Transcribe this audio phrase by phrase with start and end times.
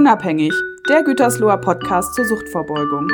[0.00, 0.54] Unabhängig,
[0.88, 3.06] der Gütersloher Podcast zur Suchtvorbeugung.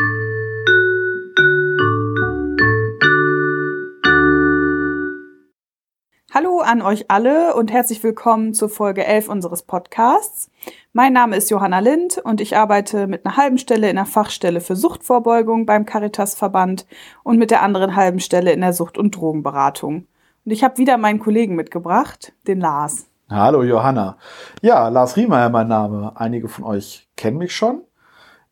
[6.33, 10.49] Hallo an euch alle und herzlich willkommen zur Folge 11 unseres Podcasts.
[10.93, 14.61] Mein Name ist Johanna Lind und ich arbeite mit einer halben Stelle in der Fachstelle
[14.61, 16.87] für Suchtvorbeugung beim Caritas-Verband
[17.25, 20.07] und mit der anderen halben Stelle in der Sucht- und Drogenberatung.
[20.45, 23.07] Und ich habe wieder meinen Kollegen mitgebracht, den Lars.
[23.29, 24.19] Hallo Johanna.
[24.63, 26.13] Ja, Lars Riemeyer mein Name.
[26.15, 27.83] Einige von euch kennen mich schon.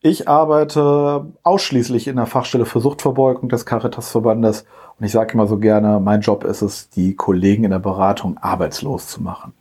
[0.00, 4.66] Ich arbeite ausschließlich in der Fachstelle für Suchtverbeugung des Caritas-Verbandes
[4.98, 8.36] und ich sage immer so gerne, mein Job ist es, die Kollegen in der Beratung
[8.38, 9.52] arbeitslos zu machen.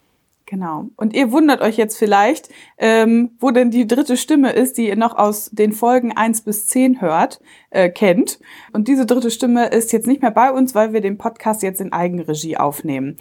[0.47, 0.89] Genau.
[0.97, 4.95] Und ihr wundert euch jetzt vielleicht, ähm, wo denn die dritte Stimme ist, die ihr
[4.95, 8.39] noch aus den Folgen eins bis zehn hört, äh, kennt.
[8.73, 11.81] Und diese dritte Stimme ist jetzt nicht mehr bei uns, weil wir den Podcast jetzt
[11.81, 13.17] in Eigenregie aufnehmen.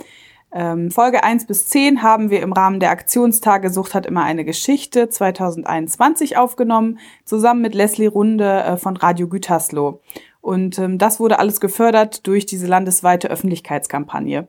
[0.54, 4.44] Ähm, Folge eins bis zehn haben wir im Rahmen der Aktionstage Sucht hat immer eine
[4.44, 10.02] Geschichte 2021 aufgenommen, zusammen mit Leslie Runde äh, von Radio Gütersloh.
[10.42, 14.48] Und ähm, das wurde alles gefördert durch diese landesweite Öffentlichkeitskampagne.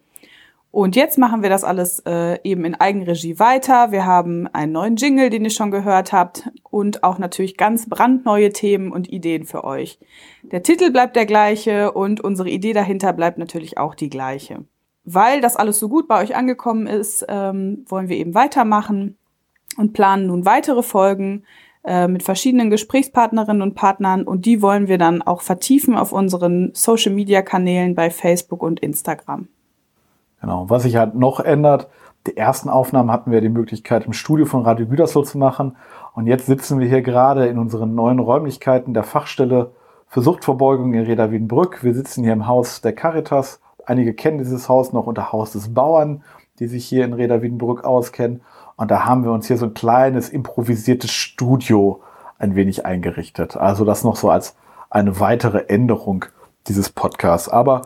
[0.71, 3.91] Und jetzt machen wir das alles äh, eben in Eigenregie weiter.
[3.91, 8.49] Wir haben einen neuen Jingle, den ihr schon gehört habt und auch natürlich ganz brandneue
[8.49, 9.99] Themen und Ideen für euch.
[10.41, 14.65] Der Titel bleibt der gleiche und unsere Idee dahinter bleibt natürlich auch die gleiche.
[15.05, 19.17] Weil das alles so gut bei euch angekommen ist, ähm, wollen wir eben weitermachen
[19.77, 21.43] und planen nun weitere Folgen
[21.83, 26.71] äh, mit verschiedenen Gesprächspartnerinnen und Partnern und die wollen wir dann auch vertiefen auf unseren
[26.73, 29.49] Social-Media-Kanälen bei Facebook und Instagram.
[30.39, 30.69] Genau.
[30.69, 31.89] Was sich halt noch ändert,
[32.27, 35.75] die ersten Aufnahmen hatten wir die Möglichkeit im Studio von Radio Gütersloh zu machen.
[36.13, 39.71] Und jetzt sitzen wir hier gerade in unseren neuen Räumlichkeiten der Fachstelle
[40.07, 41.83] für Suchtverbeugung in Reda Wiedenbrück.
[41.83, 43.59] Wir sitzen hier im Haus der Caritas.
[43.85, 46.23] Einige kennen dieses Haus noch unter Haus des Bauern,
[46.59, 48.41] die sich hier in Reda Wiedenbrück auskennen.
[48.75, 52.01] Und da haben wir uns hier so ein kleines improvisiertes Studio
[52.37, 53.57] ein wenig eingerichtet.
[53.57, 54.55] Also das noch so als
[54.89, 56.25] eine weitere Änderung
[56.67, 57.49] dieses Podcasts.
[57.49, 57.83] Aber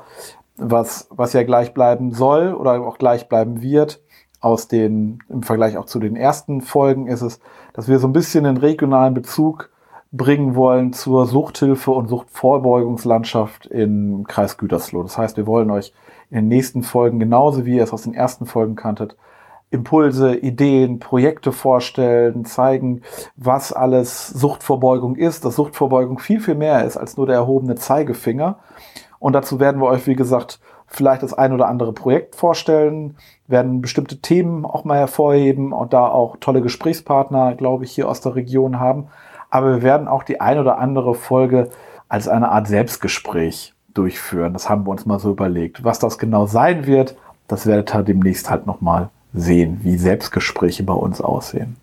[0.58, 4.02] was, was ja gleich bleiben soll oder auch gleich bleiben wird,
[4.40, 7.40] aus den, im Vergleich auch zu den ersten Folgen ist es,
[7.74, 9.70] dass wir so ein bisschen den regionalen Bezug
[10.12, 15.04] bringen wollen zur Suchthilfe und Suchtvorbeugungslandschaft im Kreis Gütersloh.
[15.04, 15.94] Das heißt, wir wollen euch
[16.30, 19.18] in den nächsten Folgen, genauso wie ihr es aus den ersten Folgen kanntet,
[19.70, 23.02] Impulse, Ideen, Projekte vorstellen, zeigen,
[23.36, 28.60] was alles Suchtvorbeugung ist, dass Suchtvorbeugung viel, viel mehr ist als nur der erhobene Zeigefinger
[29.20, 33.18] und dazu werden wir euch, wie gesagt, vielleicht das ein oder andere Projekt vorstellen,
[33.48, 38.22] werden bestimmte Themen auch mal hervorheben und da auch tolle Gesprächspartner, glaube ich, hier aus
[38.22, 39.08] der Region haben.
[39.50, 41.70] Aber wir werden auch die ein oder andere Folge
[42.10, 44.54] als eine Art Selbstgespräch durchführen.
[44.54, 45.84] Das haben wir uns mal so überlegt.
[45.84, 47.16] Was das genau sein wird,
[47.48, 51.78] das werdet ihr demnächst halt nochmal sehen, wie Selbstgespräche bei uns aussehen.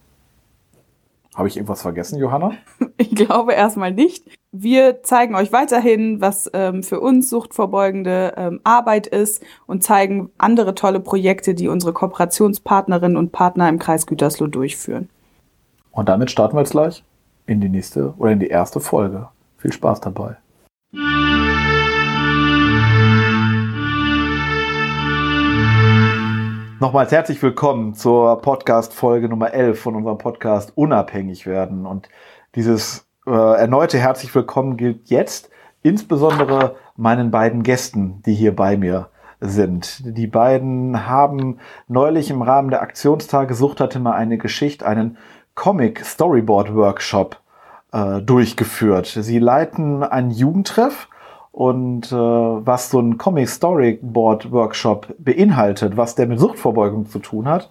[1.35, 2.53] Habe ich irgendwas vergessen, Johanna?
[2.97, 4.25] Ich glaube erstmal nicht.
[4.53, 10.77] Wir zeigen euch weiterhin, was ähm, für uns suchtvorbeugende ähm, Arbeit ist und zeigen andere
[10.77, 15.09] tolle Projekte, die unsere Kooperationspartnerinnen und Partner im Kreis Gütersloh durchführen.
[15.91, 17.03] Und damit starten wir jetzt gleich
[17.47, 19.29] in die nächste oder in die erste Folge.
[19.59, 20.37] Viel Spaß dabei.
[26.81, 31.87] Nochmals herzlich willkommen zur Podcast-Folge Nummer 11 von unserem Podcast Unabhängig werden.
[31.87, 32.09] Und
[32.57, 35.51] dieses äh, erneute herzlich willkommen gilt jetzt
[35.83, 39.09] insbesondere meinen beiden Gästen, die hier bei mir
[39.41, 40.03] sind.
[40.05, 45.17] Die beiden haben neulich im Rahmen der Aktionstage Sucht hatte mal eine Geschichte, einen
[45.55, 47.39] Comic Storyboard Workshop
[47.93, 49.07] äh, durchgeführt.
[49.07, 51.09] Sie leiten einen Jugendtreff
[51.53, 57.49] und äh, was so ein Comic Storyboard Workshop beinhaltet, was der mit Suchtvorbeugung zu tun
[57.49, 57.71] hat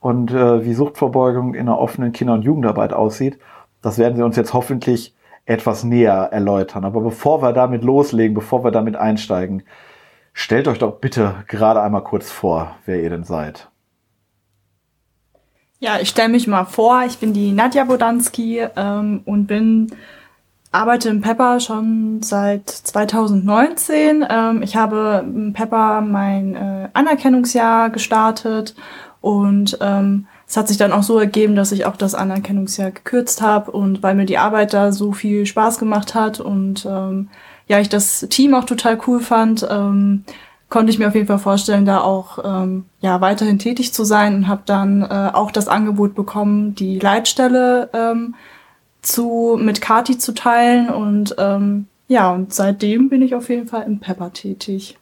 [0.00, 3.38] und äh, wie Suchtvorbeugung in einer offenen Kinder- und Jugendarbeit aussieht,
[3.82, 5.14] das werden sie uns jetzt hoffentlich
[5.46, 6.84] etwas näher erläutern.
[6.84, 9.64] Aber bevor wir damit loslegen, bevor wir damit einsteigen,
[10.32, 13.68] stellt euch doch bitte gerade einmal kurz vor, wer ihr denn seid.
[15.84, 19.92] Ja, ich stelle mich mal vor, ich bin die Nadja Bodanski ähm, und bin
[20.72, 24.24] arbeite im Pepper schon seit 2019.
[24.26, 28.74] Ähm, ich habe im Pepper mein äh, Anerkennungsjahr gestartet
[29.20, 33.42] und ähm, es hat sich dann auch so ergeben, dass ich auch das Anerkennungsjahr gekürzt
[33.42, 37.28] habe und weil mir die Arbeit da so viel Spaß gemacht hat und ähm,
[37.68, 40.24] ja, ich das Team auch total cool fand, ähm,
[40.74, 44.34] konnte ich mir auf jeden Fall vorstellen, da auch ähm, ja weiterhin tätig zu sein
[44.34, 48.34] und habe dann äh, auch das Angebot bekommen, die Leitstelle ähm,
[49.00, 53.84] zu mit Kati zu teilen und ähm, ja, und seitdem bin ich auf jeden Fall
[53.86, 54.98] im Pepper tätig.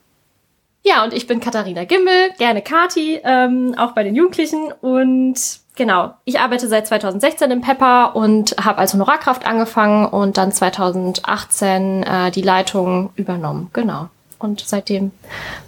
[0.83, 4.71] Ja, und ich bin Katharina Gimbel, gerne Kati, ähm, auch bei den Jugendlichen.
[4.79, 5.39] Und
[5.75, 12.03] genau, ich arbeite seit 2016 im Pepper und habe als Honorarkraft angefangen und dann 2018
[12.03, 13.71] äh, die Leitung übernommen.
[13.73, 14.09] Genau.
[14.43, 15.11] Und seitdem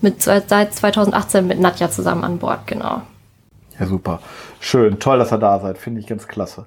[0.01, 3.01] mit seit 2018 mit Nadja zusammen an Bord, genau.
[3.79, 4.19] Ja, super.
[4.59, 4.99] Schön.
[4.99, 5.77] Toll, dass ihr da seid.
[5.77, 6.65] Finde ich ganz klasse.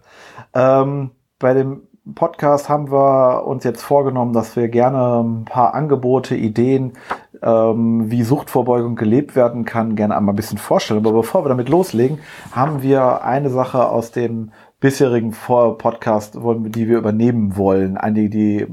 [0.54, 1.82] Ähm, bei dem
[2.14, 6.94] Podcast haben wir uns jetzt vorgenommen, dass wir gerne ein paar Angebote, Ideen,
[7.42, 11.00] ähm, wie Suchtvorbeugung gelebt werden kann, gerne einmal ein bisschen vorstellen.
[11.00, 12.20] Aber bevor wir damit loslegen,
[12.52, 17.96] haben wir eine Sache aus dem bisherigen Podcast, die wir übernehmen wollen.
[17.96, 18.66] Einige, die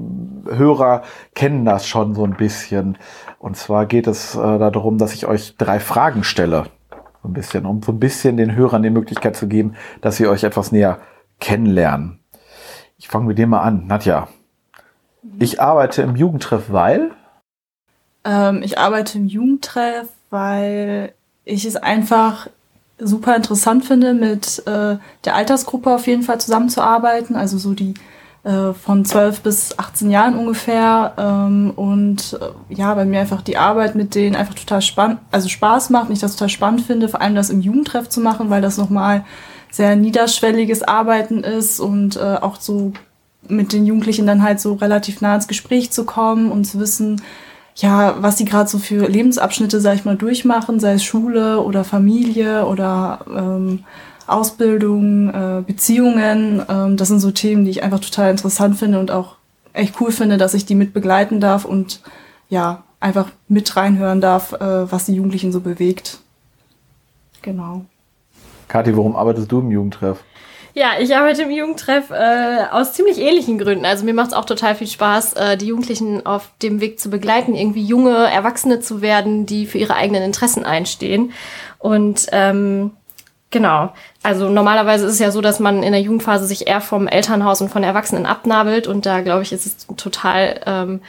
[0.48, 1.02] Hörer
[1.34, 2.98] kennen das schon so ein bisschen.
[3.40, 6.66] Und zwar geht es äh, darum, dass ich euch drei Fragen stelle.
[7.24, 10.28] So ein bisschen, um so ein bisschen den Hörern die Möglichkeit zu geben, dass sie
[10.28, 11.00] euch etwas näher
[11.40, 12.20] kennenlernen.
[12.98, 13.88] Ich fange mit dem mal an.
[13.88, 14.28] Nadja,
[15.40, 17.12] ich arbeite im Jugendtreff, weil?
[18.24, 21.14] Ähm, ich arbeite im Jugendtreff, weil
[21.46, 22.48] ich es einfach
[22.98, 27.36] super interessant finde, mit äh, der Altersgruppe auf jeden Fall zusammenzuarbeiten.
[27.36, 27.94] Also so die
[28.46, 31.14] äh, von 12 bis 18 Jahren ungefähr.
[31.18, 35.50] Ähm, und äh, ja, bei mir einfach die Arbeit mit denen einfach total spannend, also
[35.50, 38.52] Spaß macht und ich das total spannend finde, vor allem das im Jugendtreff zu machen,
[38.52, 39.26] weil das nochmal
[39.72, 42.94] sehr niederschwelliges Arbeiten ist und äh, auch so
[43.48, 47.22] mit den Jugendlichen dann halt so relativ nah ins Gespräch zu kommen und zu wissen,
[47.76, 51.84] ja, was sie gerade so für Lebensabschnitte, sag ich mal, durchmachen, sei es Schule oder
[51.84, 53.84] Familie oder ähm,
[54.28, 56.62] Ausbildung, äh, Beziehungen.
[56.70, 59.36] Ähm, das sind so Themen, die ich einfach total interessant finde und auch
[59.74, 62.02] echt cool finde, dass ich die mit begleiten darf und
[62.50, 66.20] ja, einfach mit reinhören darf, äh, was die Jugendlichen so bewegt.
[67.42, 67.86] Genau.
[68.70, 70.24] Kathi, warum arbeitest du im Jugendtreff?
[70.78, 73.86] Ja, ich arbeite im Jugendtreff äh, aus ziemlich ähnlichen Gründen.
[73.86, 77.10] Also mir macht es auch total viel Spaß, äh, die Jugendlichen auf dem Weg zu
[77.10, 81.32] begleiten, irgendwie junge Erwachsene zu werden, die für ihre eigenen Interessen einstehen.
[81.80, 82.92] Und ähm,
[83.52, 87.08] genau, also normalerweise ist es ja so, dass man in der Jugendphase sich eher vom
[87.08, 88.86] Elternhaus und von Erwachsenen abnabelt.
[88.86, 91.00] Und da glaube ich, ist es total ähm,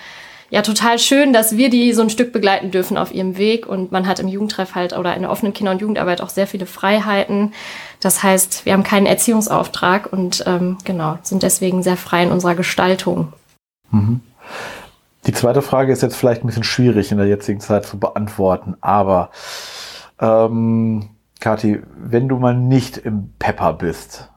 [0.50, 3.66] ja total schön, dass wir die so ein Stück begleiten dürfen auf ihrem Weg.
[3.66, 6.46] Und man hat im Jugendtreff halt oder in der offenen Kinder- und Jugendarbeit auch sehr
[6.46, 7.52] viele Freiheiten.
[8.00, 12.54] Das heißt, wir haben keinen Erziehungsauftrag und ähm, genau, sind deswegen sehr frei in unserer
[12.54, 13.32] Gestaltung.
[13.90, 14.20] Mhm.
[15.26, 18.76] Die zweite Frage ist jetzt vielleicht ein bisschen schwierig in der jetzigen Zeit zu beantworten,
[18.80, 19.30] aber
[20.20, 21.08] ähm,
[21.40, 24.30] Kathi, wenn du mal nicht im Pepper bist,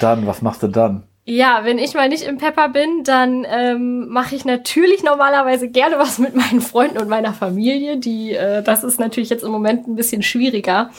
[0.00, 1.04] dann, was machst du dann?
[1.26, 5.98] Ja, wenn ich mal nicht im Pepper bin, dann ähm, mache ich natürlich normalerweise gerne
[5.98, 7.96] was mit meinen Freunden und meiner Familie.
[7.96, 10.90] Die, äh, das ist natürlich jetzt im Moment ein bisschen schwieriger.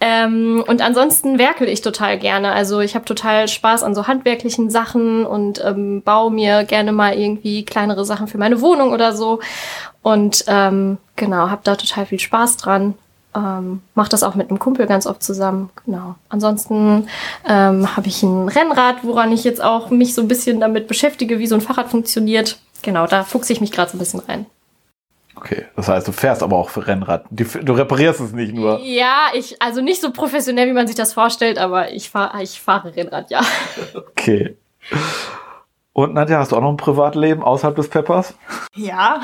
[0.00, 2.50] Ähm, und ansonsten werkel ich total gerne.
[2.50, 7.16] Also ich habe total Spaß an so handwerklichen Sachen und ähm, baue mir gerne mal
[7.16, 9.38] irgendwie kleinere Sachen für meine Wohnung oder so.
[10.02, 12.94] Und ähm, genau, habe da total viel Spaß dran
[13.34, 15.70] ähm, mache das auch mit einem Kumpel ganz oft zusammen.
[15.86, 16.16] Genau.
[16.28, 17.08] Ansonsten
[17.48, 21.38] ähm, habe ich ein Rennrad, woran ich jetzt auch mich so ein bisschen damit beschäftige,
[21.38, 22.58] wie so ein Fahrrad funktioniert.
[22.82, 24.46] Genau, da fuchse ich mich gerade so ein bisschen rein.
[25.36, 27.24] Okay, das heißt, du fährst aber auch für Rennrad.
[27.30, 28.80] Du reparierst es nicht nur.
[28.80, 32.60] Ja, ich, also nicht so professionell, wie man sich das vorstellt, aber ich, fahr, ich
[32.60, 33.40] fahre Rennrad, ja.
[33.94, 34.56] Okay.
[35.92, 38.34] Und Nadja, hast du auch noch ein Privatleben außerhalb des Peppers?
[38.74, 39.20] Ja,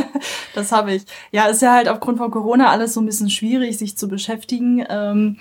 [0.54, 1.04] das habe ich.
[1.32, 4.84] Ja, ist ja halt aufgrund von Corona alles so ein bisschen schwierig, sich zu beschäftigen.
[4.88, 5.38] Ähm,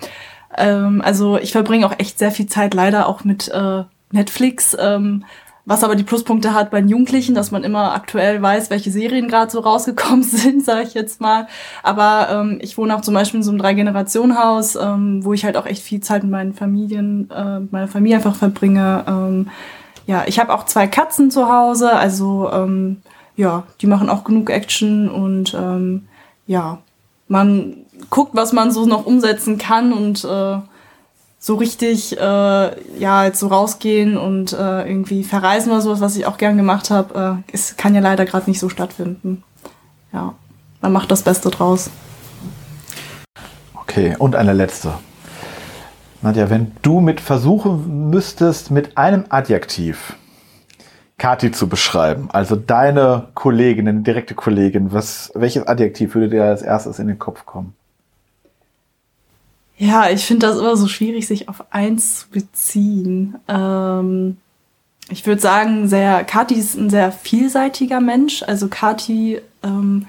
[0.57, 4.75] ähm, also ich verbringe auch echt sehr viel Zeit leider auch mit äh, Netflix.
[4.79, 5.25] Ähm,
[5.65, 9.29] was aber die Pluspunkte hat bei den Jugendlichen, dass man immer aktuell weiß, welche Serien
[9.29, 11.47] gerade so rausgekommen sind, sage ich jetzt mal.
[11.83, 15.55] Aber ähm, ich wohne auch zum Beispiel in so einem Drei-Generationen-Haus, ähm, wo ich halt
[15.55, 19.05] auch echt viel Zeit mit meinen Familien, äh, meiner Familie einfach verbringe.
[19.07, 19.49] Ähm,
[20.05, 23.01] ja, ich habe auch zwei Katzen zu Hause, also ähm,
[23.35, 26.07] ja, die machen auch genug Action und ähm,
[26.45, 26.79] ja,
[27.27, 27.77] man
[28.09, 30.57] guckt, was man so noch umsetzen kann und äh,
[31.39, 36.25] so richtig äh, ja jetzt so rausgehen und äh, irgendwie verreisen oder sowas, was ich
[36.25, 39.43] auch gern gemacht habe, äh, es kann ja leider gerade nicht so stattfinden.
[40.11, 40.35] Ja,
[40.81, 41.89] man macht das Beste draus.
[43.75, 44.93] Okay, und eine letzte.
[46.23, 50.15] Nadja, wenn du mit versuchen müsstest, mit einem Adjektiv
[51.17, 56.61] Kati zu beschreiben, also deine Kollegin, eine direkte Kollegin, was, welches Adjektiv würde dir als
[56.61, 57.75] erstes in den Kopf kommen?
[59.77, 63.35] Ja, ich finde das immer so schwierig, sich auf eins zu beziehen.
[63.49, 64.37] Ähm,
[65.09, 68.43] ich würde sagen, sehr, Kati ist ein sehr vielseitiger Mensch.
[68.43, 70.07] Also Kati ähm,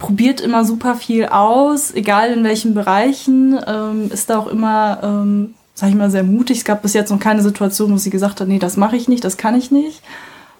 [0.00, 5.54] probiert immer super viel aus, egal in welchen Bereichen, ähm, ist da auch immer, ähm,
[5.74, 6.58] sag ich mal, sehr mutig.
[6.58, 9.08] Es gab bis jetzt noch keine Situation, wo sie gesagt hat, nee, das mache ich
[9.08, 10.02] nicht, das kann ich nicht.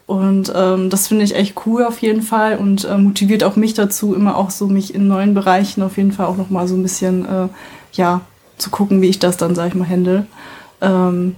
[0.07, 3.75] Und ähm, das finde ich echt cool auf jeden Fall und äh, motiviert auch mich
[3.75, 6.83] dazu, immer auch so mich in neuen Bereichen auf jeden Fall auch nochmal so ein
[6.83, 7.49] bisschen, äh,
[7.95, 8.21] ja,
[8.59, 10.27] zu gucken, wie ich das dann, sag ich mal, handle.
[10.83, 11.35] Ähm,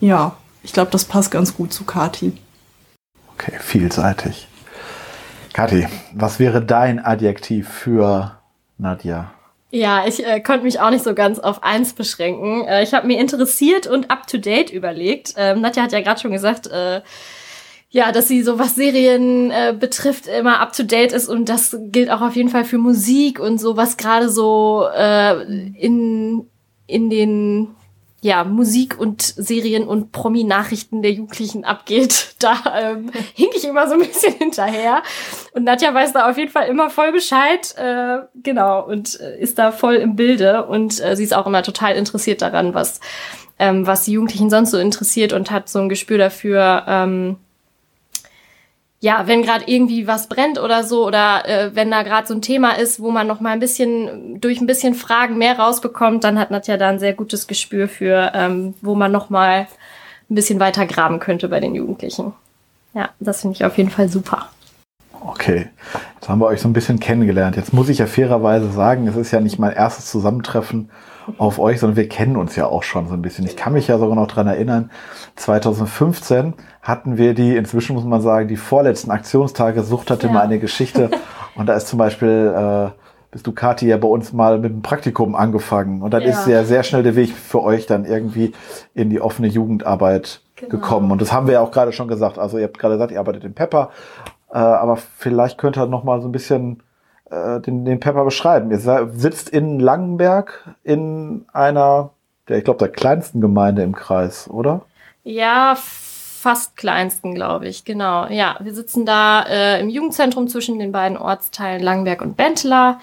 [0.00, 2.32] ja, ich glaube, das passt ganz gut zu Kati.
[3.34, 4.48] Okay, vielseitig.
[5.56, 8.36] Kathi, was wäre dein Adjektiv für
[8.76, 9.32] Nadja?
[9.70, 12.66] Ja, ich äh, konnte mich auch nicht so ganz auf eins beschränken.
[12.66, 15.32] Äh, ich habe mir interessiert und up-to-date überlegt.
[15.38, 17.00] Ähm, Nadja hat ja gerade schon gesagt, äh,
[17.88, 21.74] ja, dass sie so was Serien äh, betrifft immer up to date ist und das
[21.84, 26.50] gilt auch auf jeden Fall für Musik und so was gerade so äh, in
[26.86, 27.68] in den
[28.26, 32.26] ja, Musik und Serien und Promi-Nachrichten der Jugendlichen abgeht.
[32.38, 35.02] Da ähm, hink ich immer so ein bisschen hinterher.
[35.54, 37.74] Und Nadja weiß da auf jeden Fall immer voll Bescheid.
[37.78, 40.66] Äh, genau, und äh, ist da voll im Bilde.
[40.66, 43.00] Und äh, sie ist auch immer total interessiert daran, was,
[43.58, 47.36] ähm, was die Jugendlichen sonst so interessiert und hat so ein Gespür dafür, ähm,
[49.00, 52.42] ja, wenn gerade irgendwie was brennt oder so oder äh, wenn da gerade so ein
[52.42, 56.38] Thema ist, wo man noch mal ein bisschen durch ein bisschen Fragen mehr rausbekommt, dann
[56.38, 59.66] hat Nadja da ein sehr gutes Gespür für, ähm, wo man noch mal
[60.30, 62.32] ein bisschen weiter graben könnte bei den Jugendlichen.
[62.94, 64.48] Ja, das finde ich auf jeden Fall super.
[65.20, 65.68] Okay,
[66.14, 67.56] jetzt haben wir euch so ein bisschen kennengelernt.
[67.56, 70.90] Jetzt muss ich ja fairerweise sagen, es ist ja nicht mein erstes Zusammentreffen
[71.38, 73.44] auf euch, sondern wir kennen uns ja auch schon so ein bisschen.
[73.46, 74.90] Ich kann mich ja sogar noch dran erinnern,
[75.36, 80.32] 2015 hatten wir die, inzwischen muss man sagen, die vorletzten Aktionstage Sucht hatte ja.
[80.32, 81.10] mal eine Geschichte.
[81.54, 82.90] Und da ist zum Beispiel, äh,
[83.30, 86.02] bist du Kathi ja bei uns mal mit dem Praktikum angefangen.
[86.02, 86.28] Und dann ja.
[86.30, 88.52] ist ja sehr schnell der Weg für euch dann irgendwie
[88.94, 90.70] in die offene Jugendarbeit genau.
[90.70, 91.10] gekommen.
[91.10, 92.38] Und das haben wir ja auch gerade schon gesagt.
[92.38, 93.90] Also ihr habt gerade gesagt, ihr arbeitet in Pepper.
[94.50, 96.82] Äh, aber vielleicht könnt ihr noch mal so ein bisschen
[97.30, 98.70] äh, den, den Pepper beschreiben.
[98.70, 102.10] Ihr sitzt in Langenberg in einer,
[102.48, 104.82] der, ich glaube, der kleinsten Gemeinde im Kreis, oder?
[105.24, 108.26] Ja, fast kleinsten, glaube ich, genau.
[108.28, 113.00] Ja, wir sitzen da äh, im Jugendzentrum zwischen den beiden Ortsteilen Langenberg und Bentler.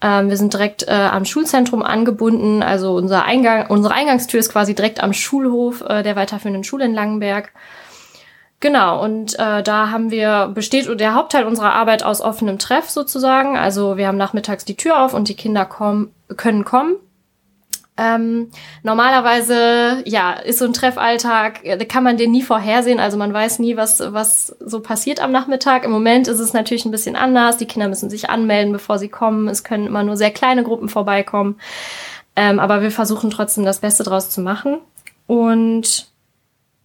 [0.00, 2.62] Ähm, wir sind direkt äh, am Schulzentrum angebunden.
[2.62, 6.94] Also unser Eingang, unsere Eingangstür ist quasi direkt am Schulhof äh, der weiterführenden Schule in
[6.94, 7.52] Langenberg.
[8.62, 13.58] Genau, und äh, da haben wir, besteht der Hauptteil unserer Arbeit aus offenem Treff sozusagen.
[13.58, 16.94] Also wir haben nachmittags die Tür auf und die Kinder kommen, können kommen.
[17.96, 18.52] Ähm,
[18.84, 23.58] normalerweise, ja, ist so ein Treffalltag, da kann man den nie vorhersehen, also man weiß
[23.58, 25.84] nie, was, was so passiert am Nachmittag.
[25.84, 27.56] Im Moment ist es natürlich ein bisschen anders.
[27.56, 29.48] Die Kinder müssen sich anmelden, bevor sie kommen.
[29.48, 31.58] Es können immer nur sehr kleine Gruppen vorbeikommen.
[32.36, 34.78] Ähm, aber wir versuchen trotzdem das Beste draus zu machen.
[35.26, 36.06] Und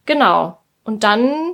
[0.08, 0.58] genau.
[0.84, 1.54] Und dann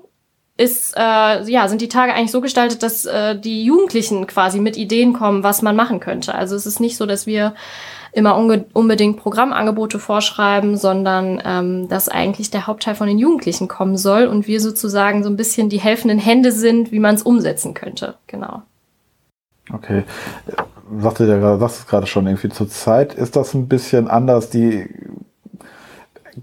[0.63, 4.77] ist, äh, ja, sind die Tage eigentlich so gestaltet, dass äh, die Jugendlichen quasi mit
[4.77, 6.33] Ideen kommen, was man machen könnte.
[6.33, 7.53] Also es ist nicht so, dass wir
[8.13, 8.37] immer
[8.73, 14.47] unbedingt Programmangebote vorschreiben, sondern ähm, dass eigentlich der Hauptteil von den Jugendlichen kommen soll und
[14.47, 18.15] wir sozusagen so ein bisschen die helfenden Hände sind, wie man es umsetzen könnte.
[18.27, 18.61] Genau.
[19.71, 20.03] Okay.
[20.99, 24.49] Sagte der, sagst es gerade schon, irgendwie zur Zeit ist das ein bisschen anders.
[24.51, 24.87] Die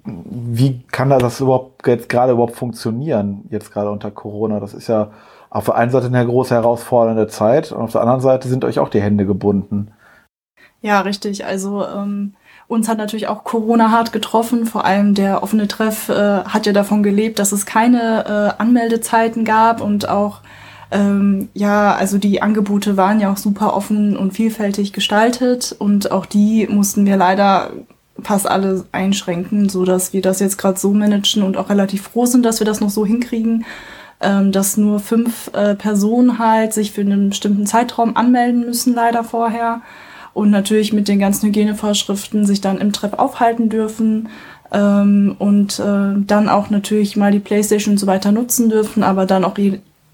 [0.04, 4.61] wie kann das überhaupt jetzt gerade überhaupt funktionieren, jetzt gerade unter Corona?
[4.61, 5.11] Das ist ja
[5.50, 8.78] auf der einen Seite eine große herausfordernde Zeit und auf der anderen Seite sind euch
[8.78, 9.92] auch die Hände gebunden.
[10.80, 11.44] Ja, richtig.
[11.44, 12.35] Also ähm,
[12.68, 14.64] uns hat natürlich auch Corona hart getroffen.
[14.64, 19.44] Vor allem der offene Treff äh, hat ja davon gelebt, dass es keine äh, Anmeldezeiten
[19.44, 20.40] gab und auch
[20.92, 26.26] ähm, ja, also die Angebote waren ja auch super offen und vielfältig gestaltet und auch
[26.26, 27.70] die mussten wir leider
[28.22, 32.26] fast alle einschränken, so dass wir das jetzt gerade so managen und auch relativ froh
[32.26, 33.64] sind, dass wir das noch so hinkriegen,
[34.20, 39.24] ähm, dass nur fünf äh, Personen halt sich für einen bestimmten Zeitraum anmelden müssen, leider
[39.24, 39.82] vorher.
[40.32, 44.28] Und natürlich mit den ganzen Hygienevorschriften sich dann im Treff aufhalten dürfen.
[44.72, 49.26] Ähm, und äh, dann auch natürlich mal die Playstation und so weiter nutzen dürfen, aber
[49.26, 49.56] dann auch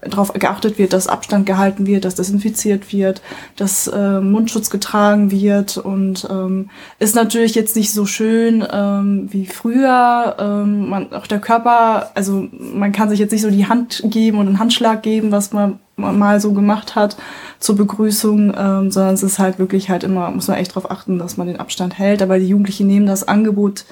[0.09, 3.21] darauf geachtet wird, dass Abstand gehalten wird, dass desinfiziert wird,
[3.55, 9.45] dass äh, Mundschutz getragen wird und ähm, ist natürlich jetzt nicht so schön ähm, wie
[9.45, 10.35] früher.
[10.39, 14.37] Ähm, man, auch der Körper, also man kann sich jetzt nicht so die Hand geben
[14.39, 17.17] und einen Handschlag geben, was man mal so gemacht hat
[17.59, 21.17] zur Begrüßung, ähm, sondern es ist halt wirklich halt immer, muss man echt darauf achten,
[21.17, 22.21] dass man den Abstand hält.
[22.21, 23.85] Aber die Jugendlichen nehmen das Angebot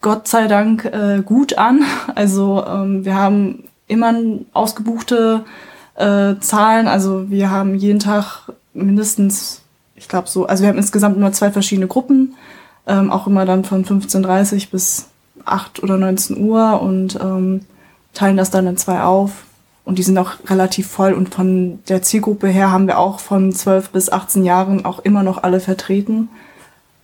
[0.00, 1.84] Gott sei Dank äh, gut an.
[2.14, 4.14] Also ähm, wir haben immer
[4.52, 5.44] ausgebuchte
[5.96, 6.88] äh, Zahlen.
[6.88, 9.62] Also wir haben jeden Tag mindestens,
[9.96, 12.34] ich glaube so, also wir haben insgesamt immer zwei verschiedene Gruppen,
[12.86, 15.08] ähm, auch immer dann von 15.30 bis
[15.44, 17.62] 8 oder 19 Uhr und ähm,
[18.14, 19.44] teilen das dann in zwei auf.
[19.84, 21.12] Und die sind auch relativ voll.
[21.14, 25.22] Und von der Zielgruppe her haben wir auch von 12 bis 18 Jahren auch immer
[25.22, 26.28] noch alle vertreten.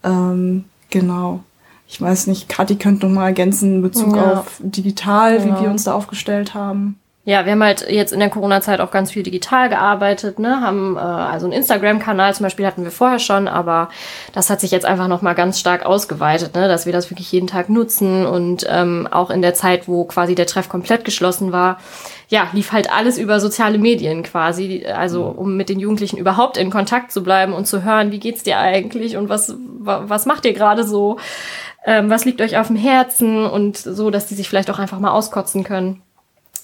[0.04, 1.40] Ähm, genau.
[1.88, 4.40] Ich weiß nicht, Kathi könnte noch mal ergänzen in Bezug ja.
[4.40, 5.58] auf digital, genau.
[5.58, 6.98] wie wir uns da aufgestellt haben.
[7.28, 10.60] Ja, wir haben halt jetzt in der Corona-Zeit auch ganz viel digital gearbeitet, ne?
[10.60, 13.88] Haben äh, also einen Instagram-Kanal zum Beispiel hatten wir vorher schon, aber
[14.32, 16.68] das hat sich jetzt einfach noch mal ganz stark ausgeweitet, ne?
[16.68, 20.36] Dass wir das wirklich jeden Tag nutzen und ähm, auch in der Zeit, wo quasi
[20.36, 21.80] der Treff komplett geschlossen war,
[22.28, 25.38] ja, lief halt alles über soziale Medien quasi, also mhm.
[25.38, 28.58] um mit den Jugendlichen überhaupt in Kontakt zu bleiben und zu hören, wie geht's dir
[28.58, 31.18] eigentlich und was was macht ihr gerade so,
[31.86, 34.98] ähm, was liegt euch auf dem Herzen und so, dass die sich vielleicht auch einfach
[34.98, 36.02] mal auskotzen können.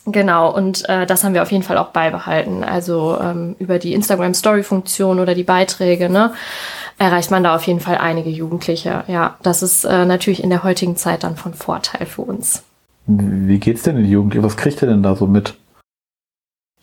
[0.05, 2.65] Genau, und äh, das haben wir auf jeden Fall auch beibehalten.
[2.65, 6.33] Also ähm, über die Instagram-Story-Funktion oder die Beiträge, ne,
[6.99, 9.05] erreicht man da auf jeden Fall einige Jugendliche.
[9.07, 12.65] Ja, das ist äh, natürlich in der heutigen Zeit dann von Vorteil für uns.
[13.07, 14.43] Wie geht's denn in die Jugend?
[14.43, 15.55] Was kriegt ihr denn da so mit?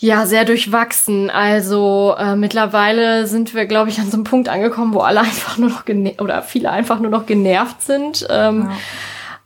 [0.02, 1.30] Ja, sehr durchwachsen.
[1.30, 5.58] Also äh, mittlerweile sind wir, glaube ich, an so einem Punkt angekommen, wo alle einfach
[5.58, 5.84] nur noch
[6.20, 8.26] oder viele einfach nur noch genervt sind.
[8.30, 8.78] Ähm, ja.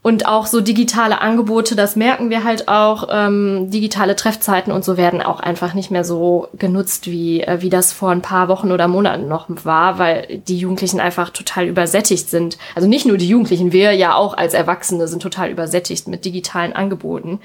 [0.04, 3.08] Und auch so digitale Angebote, das merken wir halt auch.
[3.10, 7.70] Ähm, digitale Treffzeiten und so werden auch einfach nicht mehr so genutzt, wie, äh, wie
[7.70, 12.30] das vor ein paar Wochen oder Monaten noch war, weil die Jugendlichen einfach total übersättigt
[12.30, 12.58] sind.
[12.76, 16.74] Also nicht nur die Jugendlichen, wir ja auch als Erwachsene sind total übersättigt mit digitalen
[16.74, 17.40] Angeboten.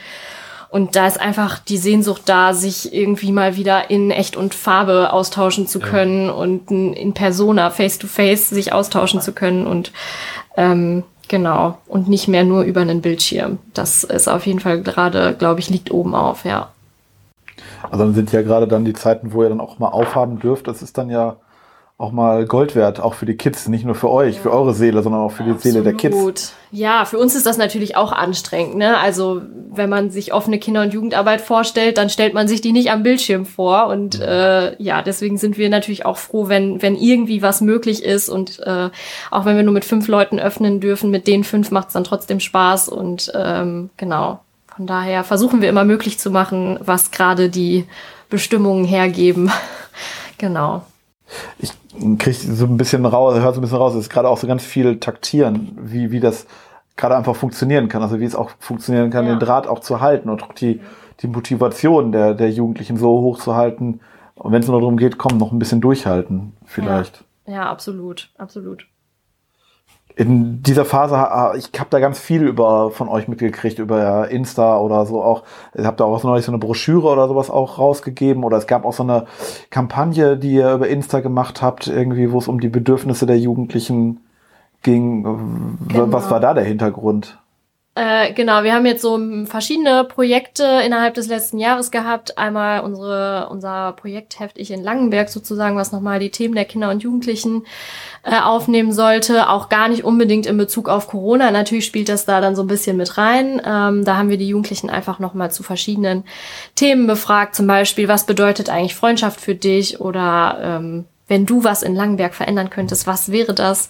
[0.70, 5.12] Und da ist einfach die Sehnsucht da, sich irgendwie mal wieder in Echt und Farbe
[5.12, 6.32] austauschen zu können ja.
[6.32, 9.92] und in Persona, face to face sich austauschen zu können und
[10.56, 11.78] ähm, Genau.
[11.86, 13.58] Und nicht mehr nur über einen Bildschirm.
[13.74, 16.70] Das ist auf jeden Fall gerade, glaube ich, liegt oben auf, ja.
[17.82, 20.66] Also dann sind ja gerade dann die Zeiten, wo ihr dann auch mal aufhaben dürft.
[20.66, 21.36] Das ist dann ja
[22.00, 25.02] auch mal Gold wert, auch für die Kids, nicht nur für euch, für eure Seele,
[25.02, 25.62] sondern auch für die Absolut.
[25.62, 26.54] Seele der Kids.
[26.70, 28.76] Ja, für uns ist das natürlich auch anstrengend.
[28.76, 28.96] Ne?
[28.98, 32.92] Also wenn man sich offene Kinder- und Jugendarbeit vorstellt, dann stellt man sich die nicht
[32.92, 33.88] am Bildschirm vor.
[33.88, 38.28] Und äh, ja, deswegen sind wir natürlich auch froh, wenn, wenn irgendwie was möglich ist.
[38.28, 38.90] Und äh,
[39.32, 42.04] auch wenn wir nur mit fünf Leuten öffnen dürfen, mit den fünf macht es dann
[42.04, 42.90] trotzdem Spaß.
[42.90, 44.38] Und ähm, genau,
[44.68, 47.86] von daher versuchen wir immer möglich zu machen, was gerade die
[48.30, 49.50] Bestimmungen hergeben.
[50.38, 50.82] genau.
[51.58, 51.72] Ich
[52.18, 54.46] kriege so ein bisschen raus, hört so ein bisschen raus, es ist gerade auch so
[54.46, 56.46] ganz viel taktieren, wie, wie das
[56.96, 59.34] gerade einfach funktionieren kann, also wie es auch funktionieren kann, ja.
[59.34, 60.80] den Draht auch zu halten und die,
[61.20, 64.00] die Motivation der, der Jugendlichen so hoch zu halten.
[64.34, 67.24] Und wenn es nur darum geht, komm, noch ein bisschen durchhalten, vielleicht.
[67.46, 68.86] Ja, ja absolut, absolut
[70.18, 71.14] in dieser Phase,
[71.58, 75.44] ich habe da ganz viel über von euch mitgekriegt, über Insta oder so auch.
[75.76, 78.84] Ihr habt da auch neulich so eine Broschüre oder sowas auch rausgegeben oder es gab
[78.84, 79.26] auch so eine
[79.70, 84.18] Kampagne, die ihr über Insta gemacht habt, irgendwie, wo es um die Bedürfnisse der Jugendlichen
[84.82, 85.22] ging.
[85.86, 86.12] Genau.
[86.12, 87.38] Was war da der Hintergrund?
[87.98, 92.38] Äh, genau, wir haben jetzt so verschiedene Projekte innerhalb des letzten Jahres gehabt.
[92.38, 97.02] Einmal unsere, unser Projektheft Ich in Langenberg sozusagen, was nochmal die Themen der Kinder und
[97.02, 97.66] Jugendlichen
[98.22, 99.48] äh, aufnehmen sollte.
[99.48, 101.50] Auch gar nicht unbedingt in Bezug auf Corona.
[101.50, 103.60] Natürlich spielt das da dann so ein bisschen mit rein.
[103.66, 106.22] Ähm, da haben wir die Jugendlichen einfach nochmal zu verschiedenen
[106.76, 107.56] Themen befragt.
[107.56, 110.00] Zum Beispiel, was bedeutet eigentlich Freundschaft für dich?
[110.00, 113.88] Oder ähm, wenn du was in Langenberg verändern könntest, was wäre das?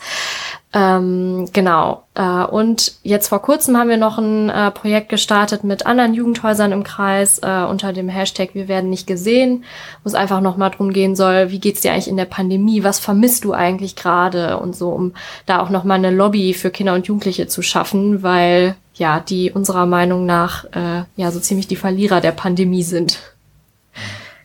[0.75, 2.03] Ähm, genau.
[2.15, 6.73] Äh, und jetzt vor kurzem haben wir noch ein äh, Projekt gestartet mit anderen Jugendhäusern
[6.73, 9.65] im Kreis äh, unter dem Hashtag Wir werden nicht gesehen,
[10.03, 12.99] wo es einfach nochmal drum gehen soll, wie geht's dir eigentlich in der Pandemie, was
[12.99, 15.15] vermisst du eigentlich gerade und so, um
[15.47, 19.87] da auch nochmal eine Lobby für Kinder und Jugendliche zu schaffen, weil ja, die unserer
[19.87, 23.21] Meinung nach äh, ja so ziemlich die Verlierer der Pandemie sind.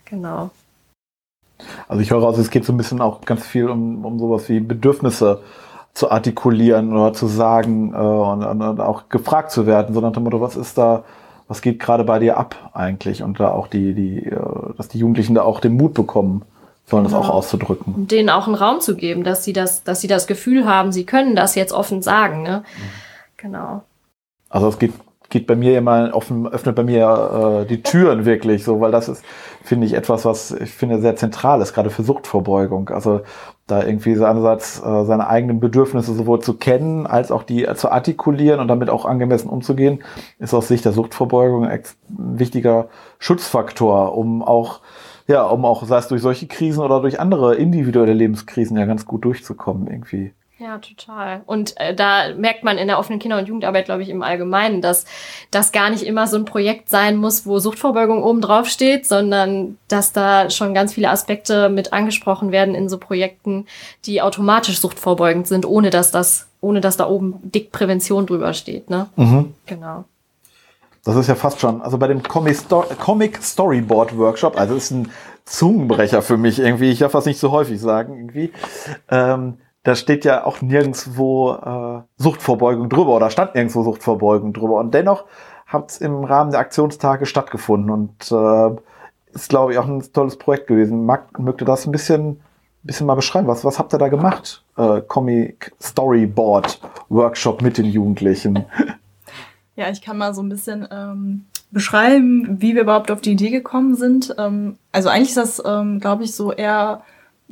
[0.05, 0.51] Genau.
[1.87, 4.49] Also ich höre raus, es geht so ein bisschen auch ganz viel um, um sowas
[4.49, 5.41] wie Bedürfnisse
[5.93, 10.41] zu artikulieren oder zu sagen äh, und, und, auch gefragt zu werden, sondern dem Motto,
[10.41, 11.03] was ist da,
[11.47, 13.21] was geht gerade bei dir ab eigentlich?
[13.21, 14.39] Und da auch die, die, äh,
[14.75, 16.43] dass die Jugendlichen da auch den Mut bekommen,
[16.85, 17.33] sollen das auch genau.
[17.33, 17.93] auszudrücken.
[17.93, 20.91] Und denen auch einen Raum zu geben, dass sie das, dass sie das Gefühl haben,
[20.91, 22.43] sie können das jetzt offen sagen.
[22.43, 22.63] Ne?
[22.75, 22.81] Mhm.
[23.37, 23.83] Genau.
[24.49, 24.93] Also es geht
[25.33, 29.09] geht bei mir immer offen, öffnet bei mir äh, die Türen wirklich so, weil das
[29.09, 29.25] ist,
[29.63, 32.89] finde ich, etwas, was ich finde sehr zentral ist, gerade für Suchtvorbeugung.
[32.89, 33.21] Also
[33.65, 37.73] da irgendwie so einerseits äh, seine eigenen Bedürfnisse sowohl zu kennen, als auch die äh,
[37.73, 40.03] zu artikulieren und damit auch angemessen umzugehen,
[40.37, 44.81] ist aus Sicht der Suchtvorbeugung ein wichtiger Schutzfaktor, um auch
[45.25, 49.05] ja, um auch, sei es durch solche Krisen oder durch andere individuelle Lebenskrisen ja ganz
[49.05, 50.33] gut durchzukommen irgendwie.
[50.63, 51.41] Ja, total.
[51.45, 54.81] Und äh, da merkt man in der offenen Kinder- und Jugendarbeit, glaube ich, im Allgemeinen,
[54.81, 55.03] dass
[55.51, 59.77] das gar nicht immer so ein Projekt sein muss, wo Suchtvorbeugung oben drauf steht, sondern
[59.89, 63.65] dass da schon ganz viele Aspekte mit angesprochen werden in so Projekten,
[64.05, 68.89] die automatisch suchtvorbeugend sind, ohne dass das, ohne dass da oben dick Prävention drüber steht.
[68.89, 69.09] Ne?
[69.17, 69.53] Mhm.
[69.65, 70.05] Genau.
[71.03, 74.91] Das ist ja fast schon, also bei dem Comic, Sto Comic Storyboard Workshop, also ist
[74.91, 75.11] ein
[75.43, 78.53] Zungenbrecher für mich irgendwie, ich darf das nicht so häufig sagen irgendwie.
[79.11, 84.79] Ähm, da steht ja auch nirgendwo äh, Suchtvorbeugung drüber oder stand nirgendwo Suchtvorbeugung drüber.
[84.79, 85.25] Und dennoch
[85.65, 88.75] hat im Rahmen der Aktionstage stattgefunden und äh,
[89.33, 91.05] ist, glaube ich, auch ein tolles Projekt gewesen.
[91.05, 92.39] Mag, mögt ihr das ein bisschen,
[92.83, 93.47] bisschen mal beschreiben?
[93.47, 94.63] Was, was habt ihr da gemacht?
[94.77, 98.65] Äh, Comic Storyboard Workshop mit den Jugendlichen.
[99.75, 103.49] Ja, ich kann mal so ein bisschen ähm, beschreiben, wie wir überhaupt auf die Idee
[103.49, 104.35] gekommen sind.
[104.37, 107.01] Ähm, also eigentlich ist das, ähm, glaube ich, so eher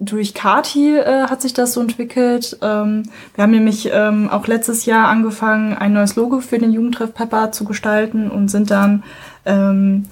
[0.02, 2.58] durch Kati äh, hat sich das so entwickelt.
[2.62, 3.04] Ähm,
[3.36, 7.52] wir haben nämlich ähm, auch letztes Jahr angefangen, ein neues Logo für den Jugendtreff Pepper
[7.52, 9.04] zu gestalten und sind dann
[9.46, 10.08] ähm,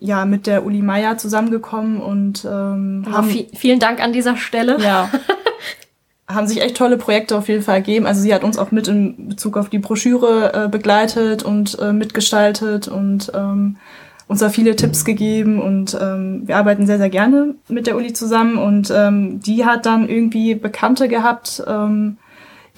[0.00, 4.78] ja mit der Uli Meier zusammengekommen und ähm, haben vielen Dank an dieser Stelle.
[4.80, 5.10] Ja.
[6.28, 8.06] haben sich echt tolle Projekte auf jeden Fall gegeben.
[8.06, 11.92] Also sie hat uns auch mit in Bezug auf die Broschüre äh, begleitet und äh,
[11.92, 13.76] mitgestaltet und ähm,
[14.26, 18.12] uns da viele Tipps gegeben und ähm, wir arbeiten sehr, sehr gerne mit der Uli
[18.12, 22.16] zusammen und ähm, die hat dann irgendwie Bekannte gehabt, ähm,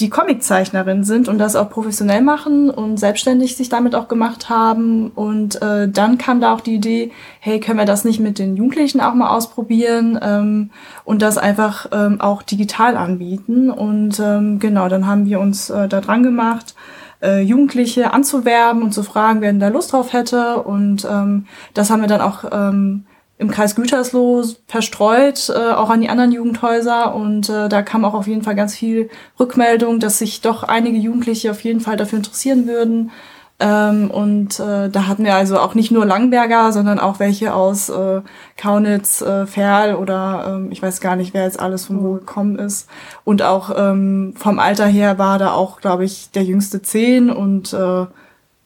[0.01, 5.11] die Comiczeichnerin sind und das auch professionell machen und selbstständig sich damit auch gemacht haben.
[5.15, 8.57] Und äh, dann kam da auch die Idee, hey, können wir das nicht mit den
[8.57, 10.71] Jugendlichen auch mal ausprobieren ähm,
[11.05, 13.71] und das einfach ähm, auch digital anbieten.
[13.71, 16.75] Und ähm, genau, dann haben wir uns äh, da dran gemacht
[17.23, 20.63] äh, Jugendliche anzuwerben und zu fragen, wer denn da Lust drauf hätte.
[20.63, 23.05] Und ähm, das haben wir dann auch ähm,
[23.39, 27.15] im Kreis Gütersloh verstreut, äh, auch an die anderen Jugendhäuser.
[27.15, 30.99] Und äh, da kam auch auf jeden Fall ganz viel Rückmeldung, dass sich doch einige
[30.99, 33.11] Jugendliche auf jeden Fall dafür interessieren würden.
[33.59, 37.89] Ähm, und äh, da hatten wir also auch nicht nur Langberger, sondern auch welche aus
[37.89, 38.21] äh,
[38.59, 42.19] Kaunitz, äh, Ferl oder ähm, ich weiß gar nicht, wer jetzt alles von wo mhm.
[42.19, 42.87] gekommen ist.
[43.25, 47.73] Und auch ähm, vom Alter her war da auch, glaube ich, der jüngste zehn und
[47.73, 48.07] äh,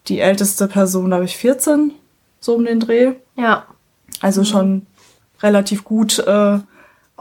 [0.09, 1.93] die älteste Person, glaube ich, 14,
[2.41, 3.13] so um den Dreh.
[3.37, 3.67] Ja.
[4.21, 4.87] Also schon
[5.41, 6.59] relativ gut äh,